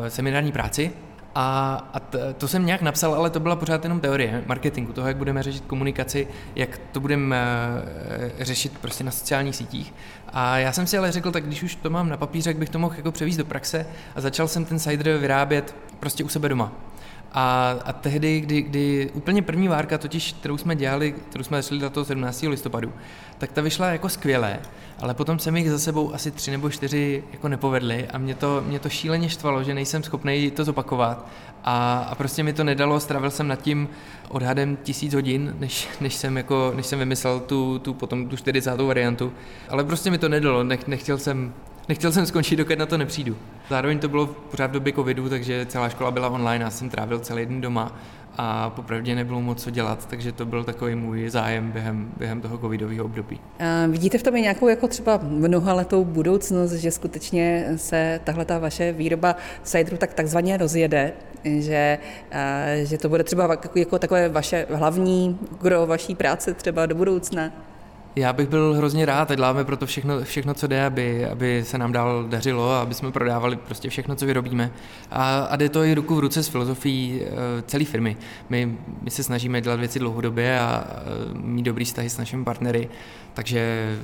uh, 0.00 0.06
seminární 0.06 0.52
práci, 0.52 0.92
a, 1.34 1.74
a 1.92 2.00
t, 2.00 2.34
to 2.38 2.48
jsem 2.48 2.66
nějak 2.66 2.82
napsal, 2.82 3.14
ale 3.14 3.30
to 3.30 3.40
byla 3.40 3.56
pořád 3.56 3.84
jenom 3.84 4.00
teorie 4.00 4.44
marketingu, 4.46 4.92
toho, 4.92 5.08
jak 5.08 5.16
budeme 5.16 5.42
řešit 5.42 5.64
komunikaci, 5.66 6.28
jak 6.56 6.80
to 6.92 7.00
budeme 7.00 7.36
uh, 7.36 8.44
řešit 8.44 8.78
prostě 8.78 9.04
na 9.04 9.10
sociálních 9.10 9.56
sítích. 9.56 9.94
A 10.32 10.58
já 10.58 10.72
jsem 10.72 10.86
si 10.86 10.98
ale 10.98 11.12
řekl, 11.12 11.30
tak 11.30 11.46
když 11.46 11.62
už 11.62 11.74
to 11.74 11.90
mám 11.90 12.08
na 12.08 12.16
papíře, 12.16 12.50
jak 12.50 12.56
bych 12.56 12.68
to 12.68 12.78
mohl 12.78 12.94
jako 12.96 13.12
převíst 13.12 13.38
do 13.38 13.44
praxe 13.44 13.86
a 14.16 14.20
začal 14.20 14.48
jsem 14.48 14.64
ten 14.64 14.78
cider 14.78 15.16
vyrábět 15.16 15.76
prostě 16.00 16.24
u 16.24 16.28
sebe 16.28 16.48
doma. 16.48 16.72
A, 17.32 17.74
a 17.84 17.92
tehdy, 17.92 18.40
kdy, 18.40 18.62
kdy 18.62 19.10
úplně 19.14 19.42
první 19.42 19.68
várka, 19.68 19.98
totiž, 19.98 20.32
kterou 20.32 20.58
jsme 20.58 20.76
dělali, 20.76 21.12
kterou 21.12 21.44
jsme 21.44 21.62
začali 21.62 21.80
na 21.80 21.90
toho 21.90 22.04
17. 22.04 22.42
listopadu, 22.42 22.92
tak 23.38 23.52
ta 23.52 23.60
vyšla 23.60 23.86
jako 23.86 24.08
skvělé, 24.08 24.58
ale 25.00 25.14
potom 25.14 25.38
se 25.38 25.50
mi 25.50 25.60
jich 25.60 25.70
za 25.70 25.78
sebou 25.78 26.14
asi 26.14 26.30
tři 26.30 26.50
nebo 26.50 26.70
čtyři 26.70 27.24
jako 27.32 27.48
nepovedly 27.48 28.08
a 28.12 28.18
mě 28.18 28.34
to, 28.34 28.64
mě 28.66 28.78
to 28.78 28.88
šíleně 28.88 29.28
štvalo, 29.28 29.62
že 29.62 29.74
nejsem 29.74 30.02
schopný 30.02 30.50
to 30.50 30.64
zopakovat 30.64 31.28
a, 31.64 32.06
a 32.10 32.14
prostě 32.14 32.42
mi 32.42 32.52
to 32.52 32.64
nedalo, 32.64 33.00
stravil 33.00 33.30
jsem 33.30 33.48
nad 33.48 33.62
tím 33.62 33.88
odhadem 34.28 34.76
tisíc 34.76 35.14
hodin, 35.14 35.56
než, 35.58 35.88
než, 36.00 36.14
jsem, 36.14 36.36
jako, 36.36 36.72
než 36.76 36.86
jsem 36.86 36.98
vymyslel 36.98 37.40
tu, 37.40 37.78
tu 37.78 37.94
potom 37.94 38.28
tu 38.28 38.36
40. 38.36 38.80
variantu, 38.80 39.32
ale 39.68 39.84
prostě 39.84 40.10
mi 40.10 40.18
to 40.18 40.28
nedalo, 40.28 40.64
Nech, 40.64 40.86
nechtěl 40.86 41.18
jsem 41.18 41.54
nechtěl 41.88 42.12
jsem 42.12 42.26
skončit, 42.26 42.56
dokud 42.56 42.78
na 42.78 42.86
to 42.86 42.98
nepřijdu. 42.98 43.36
Zároveň 43.70 43.98
to 43.98 44.08
bylo 44.08 44.26
pořád 44.26 44.66
v 44.66 44.72
době 44.72 44.92
covidu, 44.92 45.28
takže 45.28 45.66
celá 45.66 45.88
škola 45.88 46.10
byla 46.10 46.28
online, 46.28 46.64
já 46.64 46.70
jsem 46.70 46.90
trávil 46.90 47.18
celý 47.18 47.46
den 47.46 47.60
doma 47.60 47.92
a 48.38 48.70
popravdě 48.70 49.14
nebylo 49.14 49.40
moc 49.40 49.62
co 49.62 49.70
dělat, 49.70 50.06
takže 50.06 50.32
to 50.32 50.46
byl 50.46 50.64
takový 50.64 50.94
můj 50.94 51.30
zájem 51.30 51.70
během, 51.70 52.12
během 52.16 52.40
toho 52.40 52.58
covidového 52.58 53.04
období. 53.04 53.40
A 53.58 53.86
vidíte 53.86 54.18
v 54.18 54.22
tom 54.22 54.36
i 54.36 54.42
nějakou 54.42 54.68
jako 54.68 54.88
třeba 54.88 55.20
mnohaletou 55.22 56.04
budoucnost, 56.04 56.72
že 56.72 56.90
skutečně 56.90 57.66
se 57.76 58.20
tahle 58.24 58.44
ta 58.44 58.58
vaše 58.58 58.92
výroba 58.92 59.36
cideru 59.62 59.96
tak 59.96 60.14
takzvaně 60.14 60.56
rozjede, 60.56 61.12
že, 61.44 61.98
že 62.82 62.98
to 62.98 63.08
bude 63.08 63.24
třeba 63.24 63.50
jako, 63.50 63.78
jako 63.78 63.98
takové 63.98 64.28
vaše 64.28 64.66
hlavní 64.74 65.38
gro 65.60 65.86
vaší 65.86 66.14
práce 66.14 66.54
třeba 66.54 66.86
do 66.86 66.94
budoucna? 66.94 67.52
Já 68.18 68.32
bych 68.32 68.48
byl 68.48 68.74
hrozně 68.74 69.06
rád, 69.06 69.36
děláme 69.36 69.64
pro 69.64 69.76
to 69.76 69.86
všechno, 69.86 70.24
všechno 70.24 70.54
co 70.54 70.66
jde, 70.66 70.84
aby, 70.84 71.26
aby 71.26 71.64
se 71.64 71.78
nám 71.78 71.92
dál 71.92 72.24
dařilo 72.28 72.70
a 72.70 72.80
aby 72.80 72.94
jsme 72.94 73.12
prodávali 73.12 73.56
prostě 73.56 73.88
všechno, 73.88 74.16
co 74.16 74.26
vyrobíme. 74.26 74.70
A, 75.10 75.38
a 75.38 75.56
jde 75.56 75.68
to 75.68 75.84
i 75.84 75.94
ruku 75.94 76.14
v 76.14 76.18
ruce 76.18 76.42
s 76.42 76.48
filozofií 76.48 77.20
uh, 77.20 77.28
celé 77.66 77.84
firmy. 77.84 78.16
My, 78.48 78.78
my 79.02 79.10
se 79.10 79.22
snažíme 79.22 79.60
dělat 79.60 79.80
věci 79.80 79.98
dlouhodobě 79.98 80.60
a 80.60 80.84
mít 81.34 81.62
dobrý 81.62 81.84
vztahy 81.84 82.10
s 82.10 82.18
našimi 82.18 82.44
partnery, 82.44 82.88
takže 83.34 83.94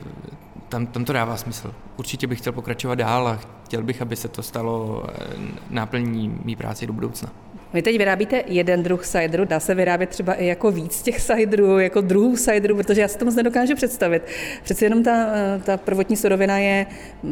tam, 0.69 0.87
tam 0.87 1.05
to 1.05 1.13
dává 1.13 1.37
smysl. 1.37 1.75
Určitě 1.97 2.27
bych 2.27 2.39
chtěl 2.39 2.53
pokračovat 2.53 2.95
dál 2.95 3.29
a 3.29 3.39
chtěl 3.65 3.83
bych, 3.83 4.03
aby 4.03 4.17
se 4.17 4.29
to 4.29 4.43
stalo 4.43 5.05
eh, 5.09 5.37
náplní 5.71 6.39
mý 6.45 6.57
práci 6.57 6.87
do 6.87 6.93
budoucna. 6.93 7.44
Vy 7.75 7.83
teď 7.83 7.99
vyrábíte 7.99 8.43
jeden 8.47 8.83
druh 8.83 9.07
cideru, 9.07 9.45
dá 9.45 9.61
se 9.61 9.75
vyrábět 9.75 10.11
třeba 10.11 10.35
i 10.35 10.47
jako 10.47 10.71
víc 10.71 11.03
těch 11.03 11.21
ciderů, 11.21 11.79
jako 11.79 12.01
druhů 12.01 12.37
ciderů, 12.37 12.77
protože 12.77 13.01
já 13.01 13.09
si 13.09 13.19
to 13.19 13.25
moc 13.25 13.35
nedokážu 13.35 13.75
představit. 13.75 14.23
Přece 14.63 14.85
jenom 14.85 15.03
ta, 15.03 15.27
ta 15.65 15.77
prvotní 15.77 16.17
surovina 16.17 16.59
je, 16.59 16.87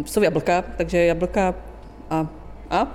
jsou 0.05 0.23
jablka, 0.23 0.65
takže 0.77 0.99
jablka 1.05 1.55
a 2.11 2.27
a? 2.73 2.89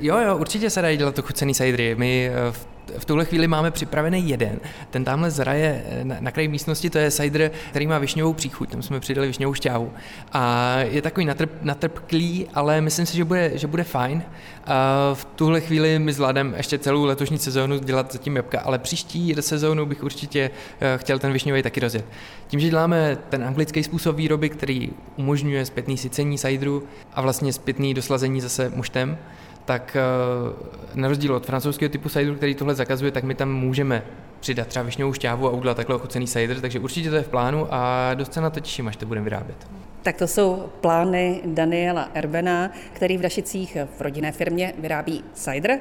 jo, 0.00 0.18
jo, 0.18 0.36
určitě 0.36 0.70
se 0.70 0.82
dají 0.82 0.96
dělat 0.96 1.14
to 1.14 1.22
chucený 1.22 1.54
cidery. 1.54 1.94
My 1.94 2.30
eh, 2.32 2.52
v 2.52 2.73
v 2.98 3.04
tuhle 3.04 3.24
chvíli 3.24 3.48
máme 3.48 3.70
připravený 3.70 4.28
jeden. 4.28 4.60
Ten 4.90 5.04
tamhle 5.04 5.30
zraje 5.30 5.84
eh, 5.86 6.04
na, 6.04 6.16
na 6.20 6.30
kraji 6.30 6.48
místnosti, 6.48 6.90
to 6.90 6.98
je 6.98 7.10
cider, 7.10 7.50
který 7.70 7.86
má 7.86 7.98
višňovou 7.98 8.32
příchuť, 8.32 8.70
tam 8.70 8.82
jsme 8.82 9.00
přidali 9.00 9.26
višňovou 9.26 9.54
šťávu. 9.54 9.92
A 10.32 10.76
je 10.78 11.02
takový 11.02 11.26
natrp, 11.26 11.50
natrpklý, 11.62 12.46
ale 12.54 12.80
myslím 12.80 13.06
si, 13.06 13.16
že 13.16 13.24
bude, 13.24 13.50
že 13.54 13.66
bude 13.66 13.84
fajn. 13.84 14.22
A 14.66 15.10
v 15.14 15.24
tuhle 15.24 15.60
chvíli 15.60 15.98
my 15.98 16.12
zvládneme 16.12 16.56
ještě 16.56 16.78
celou 16.78 17.04
letošní 17.04 17.38
sezónu 17.38 17.78
dělat 17.78 18.12
zatím 18.12 18.36
jabka, 18.36 18.60
ale 18.60 18.78
příští 18.78 19.34
sezónu 19.40 19.86
bych 19.86 20.02
určitě 20.02 20.50
eh, 20.80 20.98
chtěl 20.98 21.18
ten 21.18 21.32
višňový 21.32 21.62
taky 21.62 21.80
rozjet. 21.80 22.04
Tím, 22.48 22.60
že 22.60 22.68
děláme 22.68 23.18
ten 23.28 23.44
anglický 23.44 23.82
způsob 23.82 24.16
výroby, 24.16 24.48
který 24.48 24.90
umožňuje 25.16 25.66
zpětný 25.66 25.96
sycení 25.96 26.38
cideru 26.38 26.82
a 27.14 27.20
vlastně 27.20 27.52
zpětný 27.52 27.94
doslazení 27.94 28.40
zase 28.40 28.72
muštem, 28.74 29.18
tak 29.64 29.96
eh, 29.96 31.00
na 31.00 31.08
rozdíl 31.08 31.34
od 31.34 31.46
francouzského 31.46 31.88
typu 31.88 32.08
cideru, 32.08 32.36
který 32.36 32.54
tohle 32.54 32.74
zakazuje, 32.74 33.10
tak 33.10 33.24
my 33.24 33.34
tam 33.34 33.52
můžeme 33.52 34.02
přidat 34.40 34.66
třeba 34.66 34.84
višňovou 34.84 35.12
šťávu 35.12 35.48
a 35.48 35.50
udělat 35.50 35.76
takhle 35.76 35.96
ochucený 35.96 36.26
cider, 36.26 36.60
takže 36.60 36.80
určitě 36.80 37.10
to 37.10 37.16
je 37.16 37.22
v 37.22 37.28
plánu 37.28 37.66
a 37.70 38.10
dost 38.14 38.32
se 38.32 38.40
na 38.40 38.50
to 38.50 38.60
těším, 38.60 38.88
až 38.88 38.96
to 38.96 39.06
budeme 39.06 39.24
vyrábět. 39.24 39.66
Tak 40.02 40.16
to 40.16 40.26
jsou 40.26 40.68
plány 40.80 41.40
Daniela 41.44 42.10
Erbena, 42.14 42.70
který 42.92 43.18
v 43.18 43.20
Dašicích 43.20 43.76
v 43.96 44.00
rodinné 44.00 44.32
firmě 44.32 44.74
vyrábí 44.78 45.24
cider. 45.32 45.78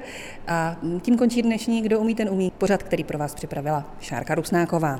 A 0.47 0.75
tím 1.01 1.17
končí 1.17 1.41
dnešní 1.41 1.81
Kdo 1.81 1.99
umí, 1.99 2.15
ten 2.15 2.29
umí 2.29 2.51
pořad, 2.57 2.83
který 2.83 3.03
pro 3.03 3.17
vás 3.17 3.35
připravila 3.35 3.95
Šárka 3.99 4.35
Rusnáková. 4.35 4.99